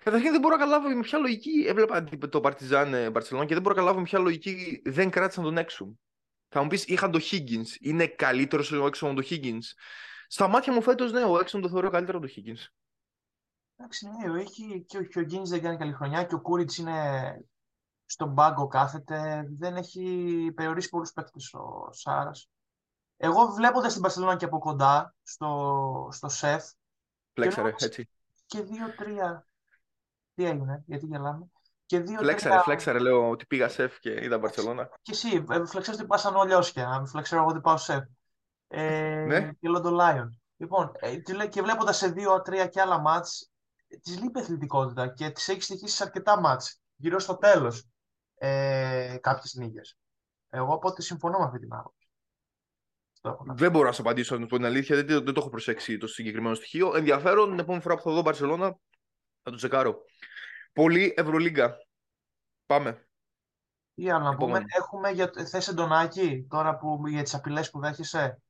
Καταρχήν 0.06 0.30
δεν 0.30 0.40
μπορώ 0.40 0.56
να 0.56 0.60
καταλάβω 0.64 0.88
με 0.88 1.00
ποια 1.00 1.18
λογική 1.18 1.64
έβλεπα 1.66 2.04
το 2.28 2.40
Παρτιζάν 2.40 3.10
Μπαρσελόνα 3.12 3.46
και 3.46 3.54
δεν 3.54 3.62
μπορώ 3.62 3.75
να 3.75 3.80
καταλάβω 3.80 3.98
με 3.98 4.04
ποια 4.04 4.18
λογική 4.18 4.82
δεν 4.84 5.10
κράτησαν 5.10 5.44
τον 5.44 5.58
έξω. 5.58 5.98
Θα 6.48 6.62
μου 6.62 6.68
πεις, 6.68 6.86
είχαν 6.86 7.10
το 7.10 7.20
Higgins. 7.30 7.66
Είναι 7.80 8.06
καλύτερος 8.06 8.72
ο 8.72 8.86
έξω 8.86 9.06
από 9.06 9.20
το 9.20 9.26
Higgins. 9.30 9.62
Στα 10.26 10.48
μάτια 10.48 10.72
μου 10.72 10.82
φέτος, 10.82 11.12
ναι, 11.12 11.25
ο 11.25 11.38
έξω 11.38 11.60
το 11.60 11.68
θεωρώ 11.68 11.90
καλύτερο 11.90 12.18
από 12.18 12.26
το 12.26 12.32
Higgins. 12.36 12.66
Εντάξει, 13.76 14.08
ναι, 14.08 14.40
έχει 14.40 14.84
και 14.86 14.98
ο 14.98 15.00
Higgins 15.14 15.44
δεν 15.44 15.62
κάνει 15.62 15.76
καλή 15.76 15.92
χρονιά 15.92 16.25
και 16.25 16.34
ο 16.34 16.40
Κούριτς 16.40 16.76
είναι 16.76 17.40
στον 18.04 18.34
πάγκο 18.34 18.66
κάθεται. 18.66 19.48
Δεν 19.58 19.76
έχει 19.76 20.52
περιορίσει 20.54 20.88
πολλούς 20.88 21.12
παίκτες 21.12 21.54
ο 21.54 21.88
Σάρας. 21.90 22.48
Εγώ 23.16 23.46
βλέποντας 23.46 23.92
την 23.92 24.02
Παρσελόνα 24.02 24.36
και 24.36 24.44
από 24.44 24.58
κοντά 24.58 25.14
στο, 25.22 26.08
στο 26.12 26.28
σεφ. 26.28 26.64
Φλέξαρε, 27.32 27.75
έτσι. 27.78 28.08
Και 28.46 28.62
δύο-τρία. 28.62 29.46
Τι 30.37 30.45
έγινε, 30.45 30.83
γιατί 30.87 31.07
γελάμε. 31.07 31.47
Και 31.87 32.00
δύο, 32.00 32.19
φλέξαρε, 32.19 32.50
τρία... 32.50 32.62
φλέξαρε, 32.62 32.99
λέω 32.99 33.31
ότι 33.31 33.47
πήγα 33.47 33.69
σεφ 33.69 33.99
και 33.99 34.25
είδα 34.25 34.38
Μπαρσελόνα. 34.38 34.90
Και 35.02 35.12
εσύ, 35.12 35.45
ε, 35.50 35.66
φλέξαρε 35.66 35.97
ότι 35.97 36.07
πάσαν 36.07 36.37
όλοι 36.37 36.55
όσια. 36.55 36.88
Αν 36.88 37.07
φλέξαρε 37.07 37.40
εγώ 37.40 37.50
ότι 37.50 37.61
πάω 37.61 37.76
σεφ. 37.76 38.05
Ε, 38.69 39.25
ναι. 39.26 39.52
Και 39.61 39.69
Λόντο 39.69 39.90
Λάιον. 39.90 40.40
Λοιπόν, 40.57 40.93
ε, 40.99 41.16
και 41.49 41.62
βλέποντας 41.62 41.97
σε 41.97 42.09
δύο-τρία 42.09 42.66
και 42.66 42.81
άλλα 42.81 42.99
μάτς, 42.99 43.50
της 44.02 44.21
λείπει 44.21 44.38
αθλητικότητα 44.38 45.09
και 45.09 45.31
της 45.31 45.49
έχει 45.49 45.62
στοιχήσει 45.62 45.97
σε 45.97 46.02
αρκετά 46.02 46.40
μάτς. 46.40 46.81
Γύρω 46.97 47.19
στο 47.19 47.37
τέλος 47.37 47.88
ε, 48.35 49.16
κάποιες 49.21 49.55
νίκες. 49.55 49.99
Εγώ 50.49 50.73
οπότε 50.73 51.02
συμφωνώ 51.02 51.38
με 51.38 51.45
αυτή 51.45 51.59
την 51.59 51.73
άποψη. 51.73 52.09
Δεν 53.55 53.71
μπορώ 53.71 53.85
να 53.85 53.90
σας 53.90 54.00
απαντήσω 54.00 54.38
να 54.38 54.47
πω 54.47 54.57
την 54.57 54.64
αλήθεια, 54.64 54.97
δεν, 54.97 55.07
δεν 55.07 55.25
το 55.25 55.35
έχω 55.37 55.49
προσέξει 55.49 55.99
το 55.99 56.07
συγκεκριμένο 56.07 56.55
στοιχείο. 56.55 56.97
Ενδιαφέρον, 56.97 57.50
την 57.50 57.59
επόμενη 57.59 57.83
φορά 57.83 57.95
που 57.95 58.02
θα 58.02 58.11
δω 58.11 58.21
Μπαρσελόνα 58.21 58.78
θα 59.46 59.52
το 59.52 59.56
τσεκάρω. 59.56 60.04
Πολύ 60.72 61.14
Ευρωλίγκα. 61.16 61.76
Πάμε. 62.66 63.06
Τι 63.94 64.10
άλλο 64.10 64.24
να 64.24 64.36
πούμε, 64.36 64.64
έχουμε 64.68 65.10
για 65.10 65.30
θέση 65.50 65.70
εντονάκι 65.70 66.46
τώρα 66.48 66.76
που, 66.76 67.08
για 67.08 67.22
τις 67.22 67.34
απειλές 67.34 67.70
που 67.70 67.80
δέχεσαι; 67.80 68.42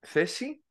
Θέση; 0.00 0.64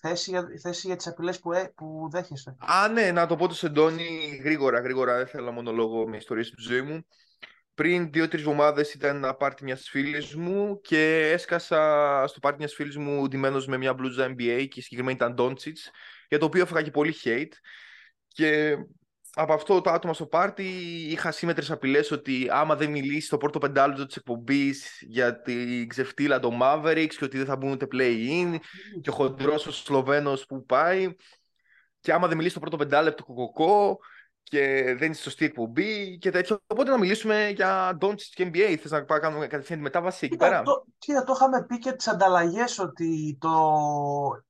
Θέση 0.00 0.30
για, 0.30 0.46
θέση 0.62 0.86
για 0.86 0.96
τις 0.96 1.06
απειλές 1.06 1.40
που, 1.40 1.52
ε, 1.52 1.72
που 1.76 2.08
δέχεσαι. 2.10 2.56
Α, 2.58 2.88
ναι, 2.88 3.12
να 3.12 3.26
το 3.26 3.36
πω 3.36 3.48
το 3.48 3.54
Σεντόνι 3.54 4.40
γρήγορα, 4.44 4.80
γρήγορα. 4.80 5.16
Δεν 5.16 5.26
θέλω 5.26 5.52
μόνο 5.52 5.72
λόγο 5.72 6.08
με 6.08 6.16
ιστορίες 6.16 6.50
τη 6.50 6.62
ζωή 6.62 6.82
μου. 6.82 7.06
Πριν 7.74 8.12
δύο-τρεις 8.12 8.42
εβδομάδες 8.42 8.94
ήταν 8.94 9.16
ένα 9.16 9.34
πάρτι 9.34 9.64
μιας 9.64 9.88
φίλης 9.88 10.34
μου 10.34 10.80
και 10.80 11.30
έσκασα 11.32 12.24
στο 12.26 12.40
πάρτι 12.40 12.58
μιας 12.58 12.74
φίλης 12.74 12.96
μου 12.96 13.28
ντυμένος 13.28 13.66
με 13.66 13.76
μια 13.76 13.94
μπλούζα 13.94 14.26
NBA 14.26 14.66
και 14.70 14.82
συγκεκριμένα 14.82 15.12
ήταν 15.12 15.34
Doncic, 15.38 15.76
για 16.28 16.38
το 16.38 16.44
οποίο 16.44 16.62
έφαγα 16.62 16.82
και 16.82 16.90
πολύ 16.90 17.14
hate. 17.24 17.52
Και 18.32 18.76
από 19.34 19.52
αυτό 19.52 19.80
το 19.80 19.90
άτομο 19.90 20.12
στο 20.14 20.26
πάρτι 20.26 20.64
είχα 21.08 21.30
σύμμετρε 21.30 21.72
απειλές 21.72 22.10
ότι 22.10 22.48
άμα 22.50 22.76
δεν 22.76 22.90
μιλήσει 22.90 23.28
το 23.28 23.36
πρώτο 23.36 23.58
πεντάλεπτο 23.58 24.06
της 24.06 24.16
εκπομπής 24.16 24.98
για 25.00 25.40
την 25.40 25.88
ξεφτύλα 25.88 26.38
των 26.38 26.58
Mavericks 26.62 27.14
και 27.18 27.24
ότι 27.24 27.36
δεν 27.36 27.46
θα 27.46 27.56
μπουν 27.56 27.70
ούτε 27.70 27.86
play-in 27.92 28.56
και 29.00 29.10
ο 29.10 29.12
χοντρός 29.12 29.66
ο 29.66 29.72
Σλοβαίνος 29.72 30.46
που 30.46 30.64
πάει. 30.64 31.14
Και 32.00 32.12
άμα 32.12 32.28
δεν 32.28 32.36
μιλήσει 32.36 32.54
το 32.54 32.60
πρώτο 32.60 32.76
πεντάλεπτο 32.76 33.24
κοκοκό 33.24 33.98
και 34.42 34.84
δεν 34.98 35.06
είναι 35.06 35.14
σωστή 35.14 35.44
εκπομπή 35.44 36.18
και 36.18 36.30
τέτοιο. 36.30 36.60
Οπότε 36.66 36.90
να 36.90 36.98
μιλήσουμε 36.98 37.48
για 37.48 37.98
Doncic 38.00 38.28
και 38.34 38.50
NBA. 38.52 38.76
Θες 38.80 38.90
να 38.90 39.00
κάνουμε 39.00 39.46
κατευθείαν 39.46 39.78
τη 39.78 39.84
μετάβαση 39.84 40.26
εκεί 40.26 40.36
πέρα; 40.36 40.62
Το, 40.62 40.84
κοίτα, 40.98 41.24
το 41.24 41.32
είχαμε 41.36 41.64
πει 41.64 41.78
και 41.78 41.92
τις 41.92 42.08
ανταλλαγές 42.08 42.78
ότι 42.78 43.38
το, 43.40 43.50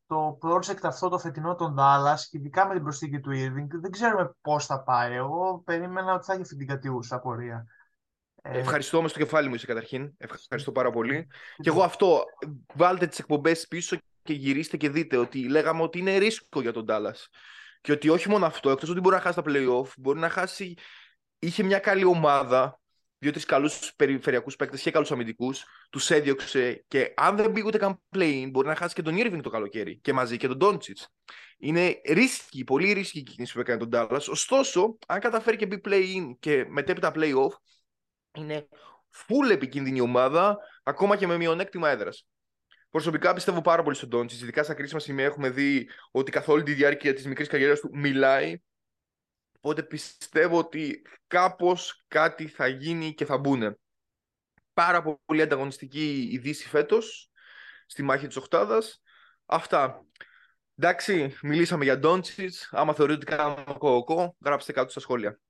το 0.07 0.39
project 0.43 0.83
αυτό 0.83 1.09
το 1.09 1.19
φετινό 1.19 1.55
των 1.55 1.77
Dallas 1.79 2.21
και 2.31 2.39
ειδικά 2.39 2.67
με 2.67 2.75
την 2.75 2.83
προσθήκη 2.83 3.21
του 3.21 3.31
Irving 3.31 3.67
δεν 3.81 3.91
ξέρουμε 3.91 4.35
πώς 4.41 4.67
θα 4.67 4.83
πάει. 4.83 5.15
Εγώ 5.15 5.63
περίμενα 5.65 6.15
ότι 6.15 6.25
θα 6.25 6.33
έχει 6.33 6.43
αυτή 6.43 6.57
την 6.57 6.67
κατιούσα 6.67 7.19
πορεία. 7.19 7.67
Ε, 8.43 8.59
Ευχαριστώ 8.59 9.03
με 9.03 9.09
στο 9.09 9.19
κεφάλι 9.19 9.49
μου 9.49 9.55
είσαι 9.55 9.67
καταρχήν. 9.67 10.13
Ευχαριστώ 10.19 10.73
πάρα 10.73 10.91
πολύ. 10.91 11.27
Και 11.57 11.69
εγώ 11.69 11.83
αυτό, 11.83 12.25
βάλτε 12.75 13.07
τις 13.07 13.19
εκπομπές 13.19 13.67
πίσω 13.69 13.97
και 14.23 14.33
γυρίστε 14.33 14.77
και 14.77 14.91
δείτε 14.91 15.17
ότι 15.17 15.49
λέγαμε 15.49 15.83
ότι 15.83 15.99
είναι 15.99 16.17
ρίσκο 16.17 16.61
για 16.61 16.73
τον 16.73 16.85
Dallas. 16.89 17.27
Και 17.81 17.93
ότι 17.93 18.09
όχι 18.09 18.29
μόνο 18.29 18.47
αυτό, 18.47 18.71
εκτός 18.71 18.89
ότι 18.89 19.01
μπορεί 19.01 19.15
να 19.15 19.21
χάσει 19.21 19.37
τα 19.37 19.43
playoff, 19.47 19.89
μπορεί 19.97 20.19
να 20.19 20.29
χάσει. 20.29 20.75
Είχε 21.39 21.63
μια 21.63 21.79
καλή 21.79 22.05
ομάδα, 22.05 22.81
δύο-τρεις 23.19 23.45
καλούς 23.45 23.95
περιφερειακούς 23.97 24.57
παίκτες 24.57 24.83
και 24.83 24.91
καλούς 24.91 25.11
αμυντικούς, 25.11 25.65
τους 25.91 26.11
έδιωξε 26.11 26.85
και 26.89 27.13
αν 27.17 27.37
δεν 27.37 27.53
πήγε 27.53 27.67
ούτε 27.67 27.79
καν 27.79 28.03
play 28.15 28.49
μπορεί 28.51 28.69
να 28.69 28.75
χάσει 28.75 28.95
και 28.95 29.03
τον 29.03 29.15
Irving 29.19 29.41
το 29.43 29.51
καλοκαίρι 29.51 29.99
και 29.99 30.13
μαζί 30.13 30.37
και 30.37 30.49
τον 30.49 30.59
Doncic. 30.61 31.05
Είναι 31.59 32.01
ρίσκη, 32.05 32.65
πολύ 32.65 32.93
ρίσκη 32.93 33.19
η 33.19 33.23
κίνηση 33.23 33.53
που 33.53 33.61
έκανε 33.61 33.87
τον 33.87 33.89
Dallas. 33.93 34.27
Ωστόσο, 34.31 34.99
αν 35.07 35.21
καταφέρει 35.21 35.57
και 35.57 35.67
μπει 35.67 35.81
play-in 35.85 36.37
και 36.39 36.65
μετέπειτα 36.69 37.13
play-off, 37.15 37.53
είναι 38.35 38.69
full 39.15 39.51
επικίνδυνη 39.51 40.01
ομάδα, 40.01 40.59
ακόμα 40.83 41.17
και 41.17 41.27
με 41.27 41.37
μειονέκτημα 41.37 41.91
έδρας. 41.91 42.27
Προσωπικά 42.91 43.35
πιστεύω 43.35 43.61
πάρα 43.61 43.83
πολύ 43.83 43.97
στον 43.97 44.09
Τόντσι. 44.09 44.43
Ειδικά 44.43 44.63
στα 44.63 44.75
κρίσιμα 44.75 45.01
σημεία 45.01 45.25
έχουμε 45.25 45.51
δει 45.51 45.89
ότι 46.11 46.31
καθ' 46.31 46.49
όλη 46.49 46.63
τη 46.63 46.73
διάρκεια 46.73 47.15
της 47.15 47.27
μικρής 47.27 47.49
καριέρας 47.49 47.81
του 47.81 47.91
μιλάει. 47.93 48.61
Οπότε 49.61 49.83
πιστεύω 49.83 50.59
ότι 50.59 51.03
κάπως 51.27 52.05
κάτι 52.09 52.47
θα 52.47 52.67
γίνει 52.67 53.15
και 53.15 53.25
θα 53.25 53.39
μπουν. 53.39 53.79
Πάρα 54.73 55.03
πολύ 55.25 55.43
ανταγωνιστική 55.43 56.29
η 56.33 56.39
Δύση 56.39 56.69
φέτος 56.69 57.31
στη 57.87 58.03
μάχη 58.03 58.27
της 58.27 58.37
Οχτάδα. 58.37 58.83
Αυτά. 59.47 60.05
Εντάξει, 60.77 61.37
μιλήσαμε 61.43 61.85
για 61.85 61.99
Ντόντσιτ. 61.99 62.55
Άμα 62.71 62.95
θεωρείτε 62.95 63.19
ότι 63.19 63.37
κάνουμε 63.37 63.65
κοκοκό, 63.67 64.37
γράψτε 64.45 64.73
κάτω 64.73 64.91
στα 64.91 65.01
σχόλια. 65.01 65.41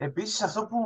Επίσης 0.00 0.42
αυτό 0.42 0.66
που 0.66 0.78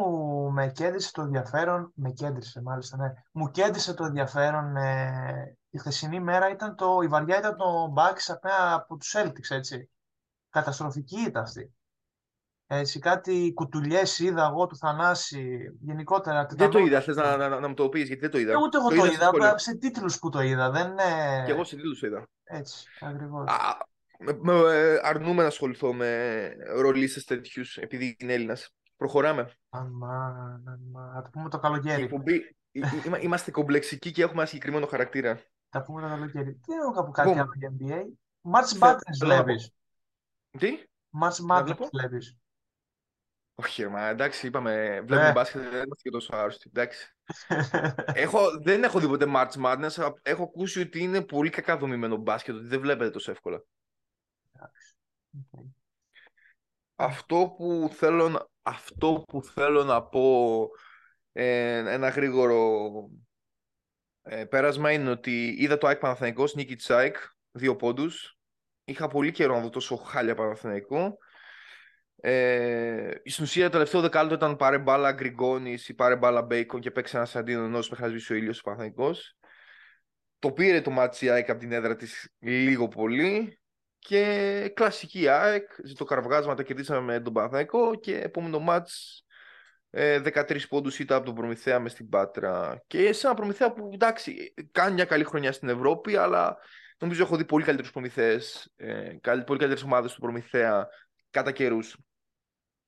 με 0.52 0.68
κέντρισε 0.68 1.10
το 1.12 1.22
ενδιαφέρον, 1.22 1.92
με 1.94 2.10
κέντρισε 2.10 2.62
μάλιστα, 2.62 2.96
ναι, 2.96 3.12
μου 3.32 3.50
κέντρισε 3.50 3.94
το 3.94 4.04
ενδιαφέρον 4.04 4.76
ε, 4.76 5.56
η 5.70 5.78
χθεσινή 5.78 6.20
μέρα 6.20 6.50
ήταν 6.50 6.76
το, 6.76 7.00
η 7.02 7.06
βαριά 7.06 7.38
ήταν 7.38 7.56
το 7.56 7.92
Bucks 7.96 8.34
από 8.72 8.96
τους 8.96 9.14
Celtics, 9.16 9.50
έτσι. 9.50 9.90
Καταστροφική 10.50 11.20
ήταν 11.20 11.42
αυτή. 11.42 11.74
Έτσι, 12.66 12.98
κάτι 12.98 13.52
κουτουλιές 13.54 14.18
είδα 14.18 14.48
εγώ 14.52 14.66
του 14.66 14.76
Θανάση, 14.76 15.72
γενικότερα. 15.80 16.46
Δεν 16.50 16.70
το 16.70 16.78
είδα, 16.78 17.00
θες 17.00 17.16
να, 17.16 17.36
να, 17.36 17.60
να, 17.60 17.68
μου 17.68 17.74
το 17.74 17.88
πεις, 17.88 18.06
γιατί 18.06 18.20
δεν 18.20 18.30
το 18.30 18.38
είδα. 18.38 18.50
Και 18.50 18.62
ούτε 18.62 18.76
εγώ 18.76 18.88
το, 18.88 18.96
το 18.96 19.04
είδα, 19.04 19.30
είδα 19.34 19.58
σε 19.58 19.74
τίτλους 19.74 20.18
που 20.18 20.28
το 20.28 20.40
είδα. 20.40 20.70
Δεν, 20.70 20.96
Και 21.44 21.52
εγώ 21.52 21.64
σε 21.64 21.76
τίτλους 21.76 22.00
το 22.00 22.06
είδα. 22.06 22.28
Έτσι, 22.44 22.86
ακριβώς. 23.00 23.50
Α, 23.50 23.76
με, 24.18 24.38
με, 24.40 25.00
αρνούμε 25.02 25.42
να 25.42 25.48
ασχοληθώ 25.48 25.92
με 25.92 26.52
ρολίστες 26.74 27.24
τέτοιους 27.24 27.76
επειδή 27.76 28.16
είναι 28.18 28.32
Έλληνας. 28.32 28.74
Προχωράμε. 29.02 29.50
Αμάν, 29.68 30.68
αμάν. 30.68 31.12
Θα 31.14 31.22
το 31.22 31.30
πούμε 31.32 31.48
το 31.48 31.58
καλοκαίρι. 31.58 32.02
Εκπομπή... 32.02 32.56
Είμαστε 33.20 33.50
κομπλεξικοί 33.50 34.10
και 34.10 34.22
έχουμε 34.22 34.38
ένα 34.38 34.46
συγκεκριμένο 34.46 34.86
χαρακτήρα. 34.86 35.40
Θα 35.68 35.82
πούμε 35.82 36.00
το 36.00 36.06
καλοκαίρι. 36.08 36.54
Τι 36.54 36.72
έχω 36.72 36.92
κάπου 36.92 37.10
κάτι 37.10 37.38
άλλο 37.38 37.52
για 37.54 37.72
NBA. 37.78 38.02
March 38.52 38.82
Madness 38.82 39.18
βλέπεις. 39.20 39.72
Τι; 40.58 40.78
March 41.22 41.50
Madness 41.50 41.88
βλέπεις. 41.92 42.36
Όχι, 43.54 43.88
μα 43.88 44.08
εντάξει, 44.08 44.46
είπαμε, 44.46 45.00
βλέπουμε 45.00 45.28
ε. 45.28 45.32
μπάσκετ, 45.32 45.60
δεν 45.60 45.70
είμαστε 45.70 46.02
και 46.02 46.10
τόσο 46.10 46.36
άρρωστοι, 46.36 46.70
εντάξει. 46.74 47.16
έχω, 48.24 48.38
δεν 48.62 48.84
έχω 48.84 48.98
δει 49.00 49.06
ποτέ 49.06 49.26
March 49.28 49.52
Madness, 49.64 50.12
έχω 50.22 50.42
ακούσει 50.42 50.80
ότι 50.80 51.02
είναι 51.02 51.22
πολύ 51.22 51.50
κακά 51.50 51.76
δομημένο 51.76 52.16
μπάσκετ, 52.16 52.54
ότι 52.54 52.66
δεν 52.66 52.80
βλέπετε 52.80 53.10
τόσο 53.10 53.30
εύκολα. 53.30 53.64
Okay. 55.34 55.81
Αυτό 57.02 57.54
που 57.56 57.90
θέλω, 57.92 58.50
αυτό 58.62 59.24
που 59.28 59.42
θέλω 59.42 59.84
να 59.84 60.02
πω 60.02 60.68
ε, 61.32 61.92
ένα 61.92 62.08
γρήγορο 62.08 62.80
ε, 64.22 64.44
πέρασμα 64.44 64.92
είναι 64.92 65.10
ότι 65.10 65.54
είδα 65.58 65.78
το 65.78 65.86
ΑΕΚ 65.86 65.98
Παναθηναϊκός 65.98 66.54
νίκη 66.54 66.76
της 66.76 66.90
ΑΕΚ, 66.90 67.16
δύο 67.50 67.76
πόντους. 67.76 68.38
είχα 68.84 69.08
πολύ 69.08 69.32
καιρό 69.32 69.54
να 69.54 69.60
δω 69.60 69.68
τόσο 69.68 69.96
χάλια 69.96 70.34
Παναθηναϊκό. 70.34 71.18
Ε, 72.16 73.10
στην 73.24 73.44
ουσία 73.44 73.64
το 73.64 73.70
τελευταίο 73.70 74.00
δεκάλεπτο 74.00 74.34
ήταν 74.34 74.56
πάρε 74.56 74.78
μπάλα 74.78 75.12
Γκριγκόνης 75.12 75.88
ή 75.88 75.94
πάρε 75.94 76.16
μπάλα 76.16 76.42
Μπέικον 76.42 76.80
και 76.80 76.90
παίξε 76.90 77.16
ένας 77.16 77.28
εναντίον 77.34 77.64
ενός 77.64 77.78
μέχρι 77.90 77.96
να 77.96 78.05
σβήσει 78.05 78.32
ο 78.32 78.36
ήλιος 78.36 78.58
ο 78.58 78.62
Παναθηναϊκός. 78.62 79.36
Το 80.38 80.52
πήρε 80.52 80.80
το 80.80 80.90
ματς 80.90 81.22
η 81.22 81.30
ΑΕΚ 81.30 81.50
από 81.50 81.60
την 81.60 81.72
έδρα 81.72 81.96
της 81.96 82.34
λίγο 82.38 82.88
πολύ 82.88 83.61
και 84.04 84.72
κλασική 84.74 85.28
ΑΕΚ, 85.28 85.70
ζητώ 85.84 86.04
καρβγάσματα, 86.04 86.62
κερδίσαμε 86.62 87.00
με 87.00 87.20
τον 87.20 87.32
Παναθηναϊκό 87.32 87.94
και 87.94 88.18
επόμενο 88.18 88.58
ματς 88.58 89.24
13 89.90 90.50
ε, 90.50 90.56
πόντους 90.68 90.98
ήταν 90.98 91.16
από 91.16 91.26
τον 91.26 91.34
Προμηθέα 91.34 91.80
μες 91.80 91.92
στην 91.92 92.08
Πάτρα. 92.08 92.82
Και 92.86 93.12
σε 93.12 93.26
ένα 93.26 93.36
Προμηθέα 93.36 93.72
που 93.72 93.90
εντάξει, 93.92 94.54
κάνει 94.72 94.94
μια 94.94 95.04
καλή 95.04 95.24
χρονιά 95.24 95.52
στην 95.52 95.68
Ευρώπη, 95.68 96.16
αλλά 96.16 96.56
νομίζω 96.98 97.22
έχω 97.22 97.36
δει 97.36 97.44
πολύ 97.44 97.64
καλύτερους 97.64 97.92
προμηθέες, 97.92 98.72
ε, 98.76 98.86
πολύ 99.20 99.42
καλύτερες 99.44 99.82
ομάδες 99.82 100.12
του 100.12 100.20
Προμηθέα 100.20 100.88
κατά 101.30 101.52
καιρούς. 101.52 101.96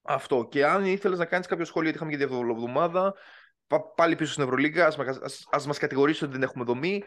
Αυτό. 0.03 0.49
Και 0.51 0.67
αν 0.67 0.85
ήθελες 0.85 1.19
να 1.19 1.25
κάνεις 1.25 1.47
κάποιο 1.47 1.65
σχόλιο, 1.65 1.91
γιατί 1.91 2.05
είχαμε 2.05 2.27
και 2.27 2.35
εβδομάδα, 2.53 3.15
πάλι 3.95 4.17
πίσω 4.17 4.33
στην 4.33 4.45
Ευρωλίγα, 4.45 4.87
ας 5.51 5.67
μας 5.67 5.79
κατηγορήσει 5.79 6.25
ότι 6.25 6.33
δεν 6.33 6.43
έχουμε 6.43 6.65
δομή 6.65 7.03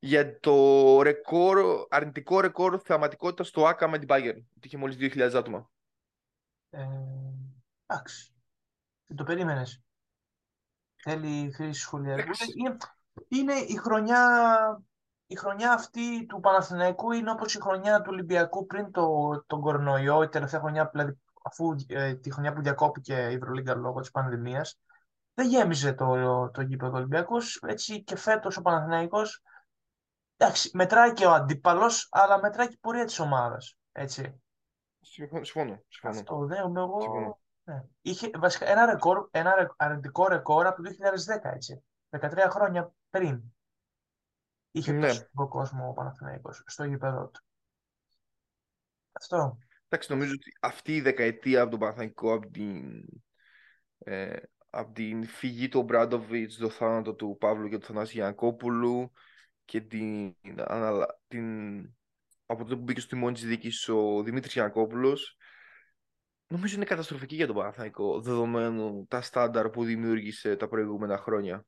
για 0.00 0.40
το 0.40 1.02
ρεκόρ, 1.02 1.86
αρνητικό 1.88 2.40
ρεκόρ 2.40 2.80
θεαματικότητας 2.84 3.48
στο 3.48 3.66
ΑΚΑ 3.66 3.88
με 3.88 3.98
την 3.98 4.08
Bayern. 4.10 4.42
Ότι 4.56 4.66
είχε 4.66 4.76
μόλις 4.76 4.96
2.000 5.00 5.34
άτομα. 5.34 5.70
Ε, 6.70 6.86
εντάξει. 7.86 8.34
Το 9.14 9.24
περίμενες. 9.24 9.82
Θέλει 11.02 11.52
χρήση 11.52 11.80
σχολιασμού. 11.80 12.30
Είναι, 12.54 12.76
είναι 13.28 13.54
η 13.54 13.76
χρονιά, 13.76 14.82
η 15.26 15.34
χρονιά 15.34 15.72
αυτή 15.72 16.26
του 16.26 16.40
Παναθηναϊκού 16.40 17.12
είναι 17.12 17.30
όπως 17.30 17.54
η 17.54 17.60
χρονιά 17.60 18.00
του 18.00 18.08
Ολυμπιακού 18.12 18.66
πριν 18.66 18.90
το, 18.90 19.30
τον 19.46 19.60
κορονοϊό, 19.60 20.22
η 20.22 20.28
τελευταία 20.28 20.60
χρονιά, 20.60 20.88
δηλαδή 20.92 21.18
αφού 21.42 21.74
ε, 21.86 22.14
τη 22.14 22.32
χρονιά 22.32 22.52
που 22.52 22.62
διακόπηκε 22.62 23.14
η 23.14 23.34
Ευρωλίγκα 23.34 23.74
λόγω 23.74 24.00
της 24.00 24.10
πανδημίας. 24.10 24.78
Δεν 25.34 25.48
γέμιζε 25.48 25.92
το, 25.92 26.50
το 26.50 26.62
γήπεδο 26.62 26.96
Ολυμπιακός, 26.96 27.62
έτσι 27.66 28.02
και 28.02 28.16
φέτος 28.16 28.56
ο 28.56 28.62
Παναθηναϊκός 28.62 29.42
Εντάξει, 30.42 30.70
μετράει 30.72 31.12
και 31.12 31.26
ο 31.26 31.32
αντίπαλος, 31.32 32.08
αλλά 32.10 32.40
μετράει 32.40 32.66
και 32.66 32.74
η 32.74 32.78
πορεία 32.80 33.04
της 33.04 33.18
ομάδας. 33.18 33.78
Έτσι. 33.92 34.42
Συμφωνώ. 35.00 35.44
συμφωνώ. 35.44 35.82
Αυτό 36.08 36.46
δεν 36.46 36.76
εγώ. 36.76 37.40
Ναι. 37.64 37.82
Είχε 38.00 38.30
βασικά 38.38 38.66
ένα, 38.66 38.86
ρεκόρ, 38.86 39.28
ένα 39.30 39.74
αρνητικό 39.76 40.28
ρεκόρ 40.28 40.66
από 40.66 40.82
το 40.82 40.90
2010, 40.90 41.50
έτσι. 41.54 41.84
13 42.10 42.46
χρόνια 42.50 42.92
πριν. 43.10 43.42
Είχε 44.70 44.92
ναι. 44.92 45.06
τόσο 45.06 45.48
κόσμο 45.48 45.88
ο 45.88 45.92
Παναθηναϊκός 45.92 46.62
στο 46.66 46.84
γήπεδο 46.84 47.28
του. 47.28 47.40
Αυτό. 49.12 49.58
Εντάξει, 49.88 50.12
νομίζω 50.12 50.32
ότι 50.32 50.56
αυτή 50.60 50.96
η 50.96 51.00
δεκαετία 51.00 51.60
από 51.60 51.70
τον 51.70 51.80
Παναθηναϊκό, 51.80 52.34
από 52.34 52.50
την, 52.50 53.04
ε, 53.98 54.36
από 54.70 54.92
την 54.92 55.26
φυγή 55.26 55.68
του 55.68 55.82
Μπράντοβιτς, 55.82 56.56
το 56.56 56.68
θάνατο 56.68 57.14
του 57.14 57.36
Παύλου 57.40 57.68
και 57.68 57.78
του 57.78 57.86
Θανάση 57.86 58.12
Γιανακόπουλου, 58.12 59.12
και 59.70 59.80
την, 59.80 60.36
την, 61.28 61.80
από 62.46 62.62
τότε 62.62 62.76
που 62.76 62.82
μπήκε 62.82 63.00
στο 63.00 63.08
τιμόνι 63.08 63.34
της 63.34 63.44
δίκης 63.44 63.88
ο 63.88 64.22
Δημήτρης 64.22 64.52
Γιανακόπουλος 64.52 65.36
νομίζω 66.46 66.74
είναι 66.74 66.84
καταστροφική 66.84 67.34
για 67.34 67.46
τον 67.46 67.56
Παναθηναϊκό 67.56 68.20
δεδομένου 68.20 69.06
τα 69.06 69.20
στάνταρ 69.20 69.70
που 69.70 69.84
δημιούργησε 69.84 70.56
τα 70.56 70.68
προηγούμενα 70.68 71.18
χρόνια. 71.18 71.64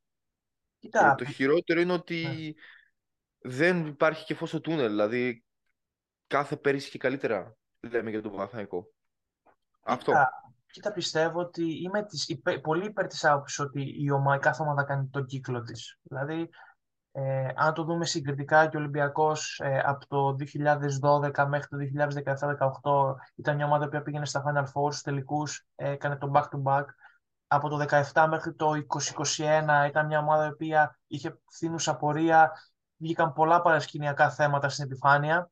Κοίτα. 0.78 1.14
το 1.14 1.24
χειρότερο 1.24 1.80
είναι 1.80 1.92
ότι 1.92 2.24
ναι. 2.24 3.50
δεν 3.50 3.86
υπάρχει 3.86 4.24
και 4.24 4.34
φως 4.34 4.48
στο 4.48 4.60
τούνελ, 4.60 4.88
δηλαδή 4.88 5.44
κάθε 6.26 6.56
πέρυσι 6.56 6.90
και 6.90 6.98
καλύτερα 6.98 7.56
λέμε 7.80 8.10
για 8.10 8.22
τον 8.22 8.32
Παναθηναϊκό. 8.32 8.92
Αυτό. 9.82 10.12
Κοίτα, 10.66 10.92
πιστεύω 10.92 11.40
ότι 11.40 11.82
είμαι 11.82 12.04
της, 12.04 12.40
πολύ 12.62 12.84
υπέρ 12.86 13.06
της 13.06 13.24
άποψης 13.24 13.58
ότι 13.58 14.02
η 14.02 14.10
ομάδα, 14.10 14.38
κάθε 14.38 14.62
ομάδα 14.62 14.84
κάνει 14.84 15.08
τον 15.08 15.26
κύκλο 15.26 15.62
της. 15.62 15.98
Δηλαδή, 16.02 16.50
ε, 17.14 17.48
αν 17.54 17.74
το 17.74 17.84
δούμε 17.84 18.04
συγκριτικά 18.04 18.66
και 18.66 18.76
ο 18.76 18.80
Ολυμπιακός 18.80 19.60
ε, 19.64 19.78
από 19.84 20.06
το 20.06 20.36
2012 21.32 21.46
μέχρι 21.48 21.68
το 21.68 21.76
2017-2018 23.12 23.14
ήταν 23.34 23.56
μια 23.56 23.66
ομάδα 23.66 23.88
που 23.88 24.02
πήγαινε 24.02 24.26
στα 24.26 24.42
Final 24.46 24.64
Four, 24.64 24.90
στους 24.90 25.02
τελικούς, 25.02 25.64
ε, 25.74 25.90
έκανε 25.90 26.16
το 26.16 26.30
back-to-back. 26.34 26.84
Από 27.46 27.68
το 27.68 27.86
2017 28.12 28.26
μέχρι 28.28 28.54
το 28.54 28.72
2021 29.36 29.86
ήταν 29.88 30.06
μια 30.06 30.18
ομάδα 30.18 30.56
που 30.56 30.64
είχε 31.06 31.38
φθήνουσα 31.50 31.96
πορεία, 31.96 32.52
βγήκαν 32.96 33.32
πολλά 33.32 33.62
παρασκηνιακά 33.62 34.30
θέματα 34.30 34.68
στην 34.68 34.84
επιφάνεια. 34.84 35.50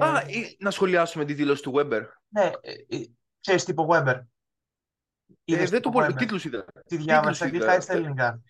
Α, 0.00 0.18
ε, 0.18 0.56
να 0.58 0.70
σχολιάσουμε 0.70 1.24
τη 1.24 1.34
δήλωση 1.34 1.62
του 1.62 1.72
Weber. 1.76 2.02
Ναι, 2.28 2.50
ξέρεις 3.40 3.64
τύπο 3.64 3.88
Weber. 3.90 4.20
Ε, 5.44 5.66
δεν 5.66 5.82
το 5.82 5.90
πω, 5.90 6.12
τίτλους 6.12 6.44
είδα. 6.44 6.64
Τη 6.86 6.96
διάβασα, 6.96 7.46
είχα 7.46 7.80
στα 7.80 7.92
ελληνικά. 7.92 8.40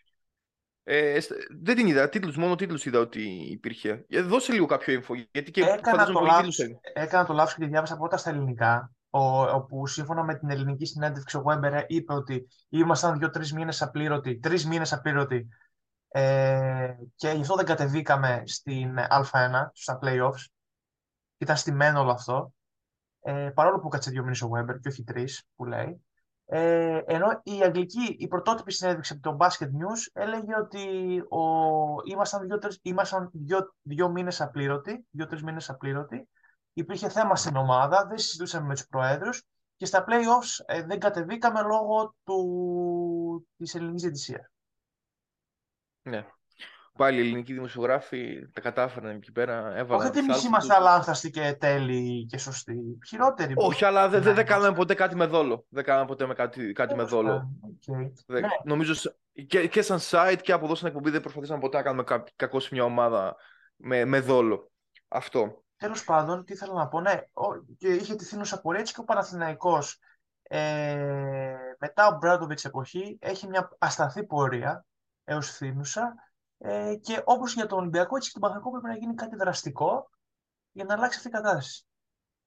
Ε, 0.85 1.19
δεν 1.63 1.77
την 1.77 1.87
είδα, 1.87 2.09
τίτλους, 2.09 2.37
μόνο 2.37 2.55
τίτλους 2.55 2.85
είδα 2.85 2.99
ότι 2.99 3.23
υπήρχε. 3.51 4.05
Ε, 4.09 4.21
δώσε 4.21 4.53
λίγο 4.53 4.67
κάποιο 4.67 5.01
info, 5.01 5.15
γιατί 5.31 5.51
και 5.51 5.63
έκανα 5.63 6.05
το, 6.07 6.21
λάθος, 6.21 6.59
έκανα 6.93 7.27
το 7.27 7.33
λάθος 7.33 7.55
και 7.55 7.61
τη 7.61 7.67
διάβασα 7.67 7.97
πρώτα 7.97 8.17
στα 8.17 8.31
ελληνικά, 8.31 8.93
όπου 9.11 9.87
σύμφωνα 9.87 10.23
με 10.23 10.39
την 10.39 10.51
ελληνική 10.51 10.87
συνέντευξη 10.87 11.37
ο 11.37 11.43
Weber 11.47 11.85
είπε 11.87 12.13
ότι 12.13 12.49
ήμασταν 12.69 13.19
δύο-τρεις 13.19 13.53
μήνες 13.53 13.83
απλήρωτοι, 13.83 14.39
τρεις 14.39 14.67
μήνες 14.67 14.93
απλήρωτοι 14.93 15.49
ε, 16.09 16.95
και 17.15 17.29
γι' 17.29 17.41
αυτό 17.41 17.55
δεν 17.55 17.65
κατεβήκαμε 17.65 18.43
στην 18.47 18.97
Α1, 19.11 19.71
στα 19.73 19.99
playoffs. 20.03 20.47
Ήταν 21.39 21.57
στημένο 21.57 22.01
όλο 22.01 22.11
αυτό. 22.11 22.55
Ε, 23.21 23.51
παρόλο 23.55 23.81
που 23.81 23.89
κάτσε 23.89 24.11
δύο 24.11 24.23
μήνες 24.23 24.43
ο 24.43 24.51
Weber 24.55 24.81
και 24.81 24.89
όχι 24.89 25.05
τρεις 25.05 25.43
που 25.55 25.65
λέει. 25.65 26.05
Ε, 26.55 27.03
ενώ 27.07 27.41
η 27.43 27.63
αγγλική, 27.63 28.17
η 28.19 28.29
πρωτότυπη 28.29 28.73
συνέντευξη 28.73 29.13
από 29.13 29.23
το 29.31 29.37
Basket 29.41 29.65
News 29.65 30.11
έλεγε 30.13 30.57
ότι 30.57 31.19
ο, 31.29 31.43
ήμασταν, 32.05 32.47
δύο, 32.47 32.59
ήμασταν 32.83 33.31
δύο, 33.33 33.75
δύο 33.83 34.09
μήνες 34.09 34.41
απλήρωτοι, 34.41 35.07
δύο-τρεις 35.11 35.43
μήνες 35.43 35.71
απλήρωτοι. 35.71 36.29
Υπήρχε 36.73 37.09
θέμα 37.09 37.37
στην 37.37 37.57
ομάδα, 37.57 38.07
δεν 38.07 38.19
συζητούσαμε 38.19 38.67
με 38.67 38.75
τους 38.75 38.87
προέδρους 38.87 39.43
και 39.77 39.87
στα 39.87 40.05
playoffs 40.09 40.65
ε, 40.67 40.83
δεν 40.83 40.99
κατεβήκαμε 40.99 41.63
λόγω 41.63 42.15
του, 42.25 43.49
της 43.57 43.75
ελληνικής 43.75 44.03
διαιτησίας. 44.03 44.47
Ναι. 46.03 46.27
Πάλι 46.99 47.17
οι 47.17 47.21
ελληνικοί 47.21 47.53
δημοσιογράφοι 47.53 48.49
τα 48.53 48.61
κατάφεραν 48.61 49.17
εκεί 49.17 49.33
πέρα. 49.33 49.77
Έβαλαν 49.77 50.01
Όχι 50.01 50.07
ότι 50.07 50.19
εμεί 50.19 50.35
είμαστε 50.47 50.75
αλάνθαστοι 50.75 51.31
και 51.31 51.57
τέλειοι 51.61 52.27
και 52.27 52.39
σωστοί. 52.39 52.99
Χειρότεροι. 53.09 53.53
Όχι, 53.57 53.85
αλλά 53.85 54.09
δεν 54.09 54.23
δε, 54.23 54.33
δε 54.33 54.43
κάναμε 54.43 54.77
ποτέ 54.77 54.95
κάτι 54.95 55.17
με 55.17 55.27
δόλο. 55.27 55.65
Δεν 55.69 55.85
κάναμε 55.85 56.07
ποτέ 56.07 56.27
με 56.27 56.35
κάτι, 56.35 56.73
κάτι 56.73 56.95
με 56.95 57.03
δόλο. 57.03 57.51
Okay. 57.65 58.13
Δε, 58.27 58.41
ναι. 58.41 58.49
Νομίζω 58.65 59.11
και, 59.47 59.67
και 59.67 59.83
σαν 59.83 59.99
site 60.01 60.39
και 60.43 60.53
από 60.53 60.65
εδώ 60.65 60.75
στην 60.75 60.87
εκπομπή 60.87 61.11
δεν 61.11 61.21
προσπαθήσαμε 61.21 61.61
ποτέ 61.61 61.77
να 61.77 61.83
κάνουμε 61.83 62.03
κα, 62.03 62.25
κακό 62.37 62.61
σε 62.61 62.69
μια 62.73 62.85
ομάδα 62.85 63.37
με, 63.77 64.05
με 64.05 64.21
δόλο. 64.21 64.71
Αυτό. 65.09 65.65
Τέλος 65.77 66.05
πάντων, 66.05 66.45
τι 66.45 66.55
θέλω 66.55 66.73
να 66.73 66.89
πω. 66.89 67.01
Ναι, 67.01 67.21
και 67.79 67.89
είχε 67.89 68.15
τη 68.15 68.25
θύνουσα 68.25 68.61
πορεία 68.61 68.81
έτσι 68.81 68.95
και 68.95 69.01
ο 69.01 69.05
Παναθηναϊκός 69.05 69.99
ε, 70.43 71.57
μετά 71.79 72.07
ο 72.07 72.17
Μπράντοβιτς 72.17 72.65
εποχή 72.65 73.19
έχει 73.21 73.49
μια 73.49 73.77
ασταθή 73.79 74.25
πορεία 74.25 74.85
έως 75.25 75.51
θύνουσα 75.57 76.15
ε, 76.65 76.95
και 77.01 77.23
όπως 77.25 77.55
για 77.55 77.67
τον 77.67 77.79
Ολυμπιακό, 77.79 78.17
έτσι 78.17 78.33
και 78.33 78.39
τον 78.39 78.49
Παναγιακό 78.49 78.71
πρέπει 78.71 78.87
να 78.87 79.01
γίνει 79.01 79.15
κάτι 79.15 79.37
δραστικό 79.37 80.11
για 80.73 80.85
να 80.85 80.95
αλλάξει 80.95 81.17
αυτή 81.17 81.29
η 81.29 81.33
κατάσταση. 81.33 81.87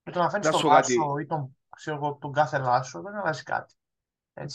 Με 0.04 0.12
το 0.12 0.19
να 0.19 0.30
φέρνει 0.30 0.49
τον 0.49 0.65
Λάσο 0.65 1.17
ή 1.17 1.25
τον, 1.25 1.58
ξέρω, 1.75 2.17
τον 2.21 2.32
κάθε 2.32 2.58
Λάσο 2.58 3.01
δεν 3.01 3.15
αλλάζει 3.15 3.43
κάτι. 3.43 3.73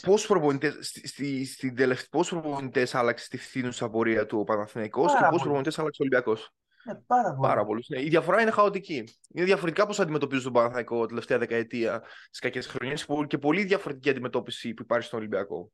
Πόσου 0.02 0.26
προπονητές 0.26 0.86
στη, 1.04 1.44
στη, 1.44 1.74
προπονητές 2.20 2.94
άλλαξε 2.94 3.28
τη 3.28 3.36
φθήνουσα 3.36 3.90
πορεία 3.90 4.26
του 4.26 4.38
ο 4.38 4.44
Παναθηναϊκός 4.44 5.12
και 5.14 5.26
πόσου 5.30 5.42
προπονητές 5.42 5.78
άλλαξε 5.78 6.02
ο 6.02 6.04
Ολυμπιακός; 6.04 6.52
Ναι, 6.84 6.94
πάρα 6.94 7.34
πολύ. 7.34 7.48
Πάρα 7.48 7.64
πολύ. 7.64 7.84
Ναι. 7.88 8.02
Η 8.02 8.08
διαφορά 8.08 8.40
είναι 8.40 8.50
χαοτική. 8.50 9.04
Είναι 9.28 9.44
διαφορετικά 9.44 9.86
πώς 9.86 10.00
αντιμετωπίζει 10.00 10.42
τον 10.42 10.52
Παναθηναϊκό 10.52 11.06
τελευταία 11.06 11.38
δεκαετία 11.38 12.02
στις 12.26 12.38
κακές 12.38 12.66
χρονιές 12.66 13.06
και 13.26 13.38
πολύ 13.38 13.64
διαφορετική 13.64 14.10
αντιμετώπιση 14.10 14.74
που 14.74 14.82
υπάρχει 14.82 15.06
στον 15.06 15.18
Ολυμπιακό. 15.18 15.72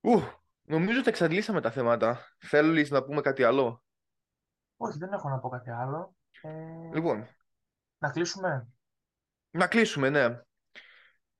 Ου, 0.00 0.22
Νομίζω 0.66 0.98
ότι 0.98 1.08
εξαντλήσαμε 1.08 1.60
τα 1.60 1.70
θέματα. 1.70 2.18
Θέλεις 2.38 2.90
να 2.90 3.02
πούμε 3.02 3.20
κάτι 3.20 3.44
άλλο; 3.44 3.84
Όχι, 4.76 4.98
δεν 4.98 5.12
έχω 5.12 5.28
να 5.28 5.38
πω 5.38 5.48
κάτι 5.48 5.70
άλλο. 5.70 6.14
Ε... 6.42 6.48
Λοιπόν. 6.92 7.26
Να 7.98 8.10
κλείσουμε; 8.10 8.68
Να 9.50 9.66
κλείσουμε, 9.66 10.10
ναι. 10.10 10.40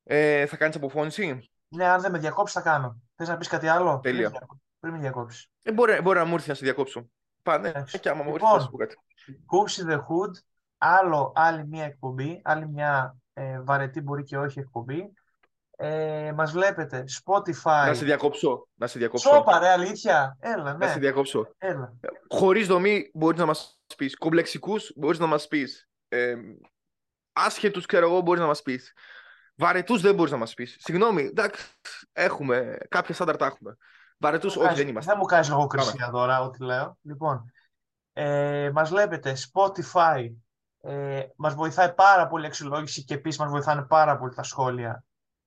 Ε, 0.02 0.46
θα 0.46 0.56
κάνεις 0.56 0.76
αποφώνηση; 0.76 1.50
Ναι, 1.68 1.86
αν 1.86 2.00
δεν 2.00 2.10
με 2.10 2.18
διακόψεις 2.18 2.62
θα 2.62 2.70
κάνω. 2.70 3.00
Θες 3.16 3.28
να 3.28 3.36
πεις 3.36 3.48
κάτι 3.48 3.68
άλλο; 3.68 4.00
Τέλεια. 4.02 4.30
Πριν 4.80 4.92
με 4.92 4.98
διακόψεις. 5.00 5.50
Ε, 5.62 5.72
μπορεί, 5.72 6.00
μπορεί 6.00 6.18
να 6.18 6.24
μου 6.24 6.34
έρθει 6.34 6.48
να 6.48 6.54
σε 6.54 6.64
διακόψω. 6.64 7.10
Πάνε. 7.42 7.84
Ε, 7.92 7.98
και 7.98 8.08
άμα 8.08 8.22
μου 8.22 8.34
έρθει 8.34 8.46
να 8.46 8.60
σου 8.60 8.70
πω 8.70 8.76
κάτι. 8.76 8.96
Cooks 9.26 9.90
the 9.90 9.96
Hood; 9.96 10.30
Άλλο, 10.78 11.32
άλλη 11.34 11.66
μια 11.66 11.84
εκπομπή. 11.84 12.40
Άλλη 12.44 12.68
μια 12.68 13.16
ε, 13.32 13.60
βαρετή 13.60 14.00
μπορεί 14.00 14.22
και 14.22 14.38
όχι 14.38 14.58
εκπομπή. 14.58 15.12
Ε, 15.78 16.32
μας 16.34 16.52
βλέπετε 16.52 17.04
Spotify. 17.24 17.86
Να 17.86 17.94
σε 17.94 18.04
διακόψω. 18.04 18.68
Να 18.74 18.86
σε 18.86 18.98
διακόψω. 18.98 19.28
Σόπα 19.28 19.58
ρε 19.58 19.68
αλήθεια. 19.68 20.36
Έλα, 20.40 20.72
ναι. 20.72 20.86
Να 20.86 20.92
σε 20.92 20.98
διακόψω. 20.98 21.48
Έλα. 21.58 21.92
Χωρίς 22.28 22.66
δομή 22.66 23.10
μπορείς 23.14 23.38
να 23.38 23.46
μας 23.46 23.78
πεις. 23.96 24.16
Κομπλεξικούς 24.16 24.92
μπορείς 24.96 25.18
να 25.18 25.26
μας 25.26 25.48
πεις. 25.48 25.88
Ε, 26.08 26.34
άσχετους, 27.32 27.86
ξέρω 27.86 28.06
εγώ, 28.06 28.20
μπορείς 28.20 28.40
να 28.40 28.46
μας 28.46 28.62
πεις. 28.62 28.92
Βαρετούς 29.54 30.00
δεν 30.00 30.14
μπορείς 30.14 30.32
να 30.32 30.38
μας 30.38 30.54
πεις. 30.54 30.76
Συγγνώμη, 30.78 31.22
εντάξει, 31.22 31.66
έχουμε. 32.12 32.78
Κάποια 32.88 33.14
στάνταρ 33.14 33.36
τα 33.36 33.46
έχουμε. 33.46 33.76
Βαρετούς, 34.18 34.56
όχι, 34.56 34.74
δεν 34.74 34.88
είμαστε. 34.88 35.10
Δεν 35.10 35.20
μου 35.20 35.26
κάνει 35.26 35.46
λογοκρισία 35.46 36.10
τώρα, 36.10 36.40
ό,τι 36.40 36.62
λέω. 36.62 36.98
Λοιπόν, 37.02 37.52
ε, 38.12 38.70
μας 38.72 38.88
βλέπετε 38.90 39.36
Spotify. 39.52 40.30
Ε, 40.80 41.22
μας 41.36 41.54
βοηθάει 41.54 41.92
πάρα 41.94 42.26
πολύ 42.26 42.44
η 42.44 42.46
αξιολόγηση 42.46 43.04
και 43.04 43.14
επίσης 43.14 43.38
μας 43.38 43.50
βοηθάνε 43.50 43.82
πάρα 43.82 44.18
πολύ 44.18 44.34
τα 44.34 44.42
σχόλια. 44.42 45.04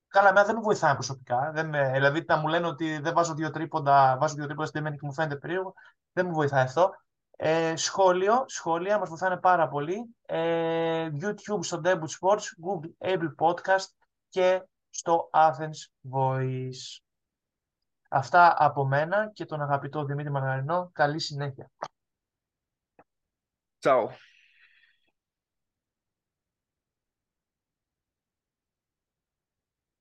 Καλά, 0.10 0.30
εμένα 0.30 0.46
δεν 0.46 0.56
με 0.56 0.62
βοηθάει 0.62 0.94
προσωπικά. 0.94 1.52
Δεν 1.54 1.70
με, 1.70 1.92
δηλαδή, 1.92 2.24
να 2.28 2.38
μου 2.38 2.48
λένε 2.48 2.68
ότι 2.68 3.00
δεν 3.00 3.14
βάζω 3.14 3.34
δύο 3.34 3.50
τρίποντα, 3.50 4.18
βάζω 4.20 4.36
δύο 4.36 4.46
τρίποντα 4.46 4.68
στην 4.68 4.84
και 4.84 5.00
μου 5.02 5.14
φαίνεται 5.14 5.36
περίεργο, 5.36 5.74
δεν 6.12 6.26
μου 6.26 6.34
βοηθάει 6.34 6.64
αυτό. 6.64 6.96
Ε, 7.42 7.76
σχόλιο, 7.76 8.46
σχόλια 8.48 9.00
μας 9.00 9.10
βοηθάνε 9.10 9.38
πάρα 9.38 9.68
πολύ. 9.68 10.16
Ε, 10.26 11.10
YouTube 11.22 11.60
στο 11.60 11.82
Debut 11.84 12.10
Sports, 12.20 12.44
Google 12.66 13.12
Able 13.12 13.36
Podcast 13.38 13.86
και 14.30 14.64
στο 14.90 15.30
Athens 15.34 16.12
Voice. 16.12 17.00
Αυτά 18.10 18.56
από 18.58 18.86
μένα 18.86 19.32
και 19.34 19.46
τον 19.46 19.62
αγαπητό 19.62 20.06
Δημήτρη 20.06 20.32
Μαργαρινό. 20.32 20.90
Καλή 20.94 21.20
συνέχεια. 21.20 21.72
Ciao. 23.82 24.10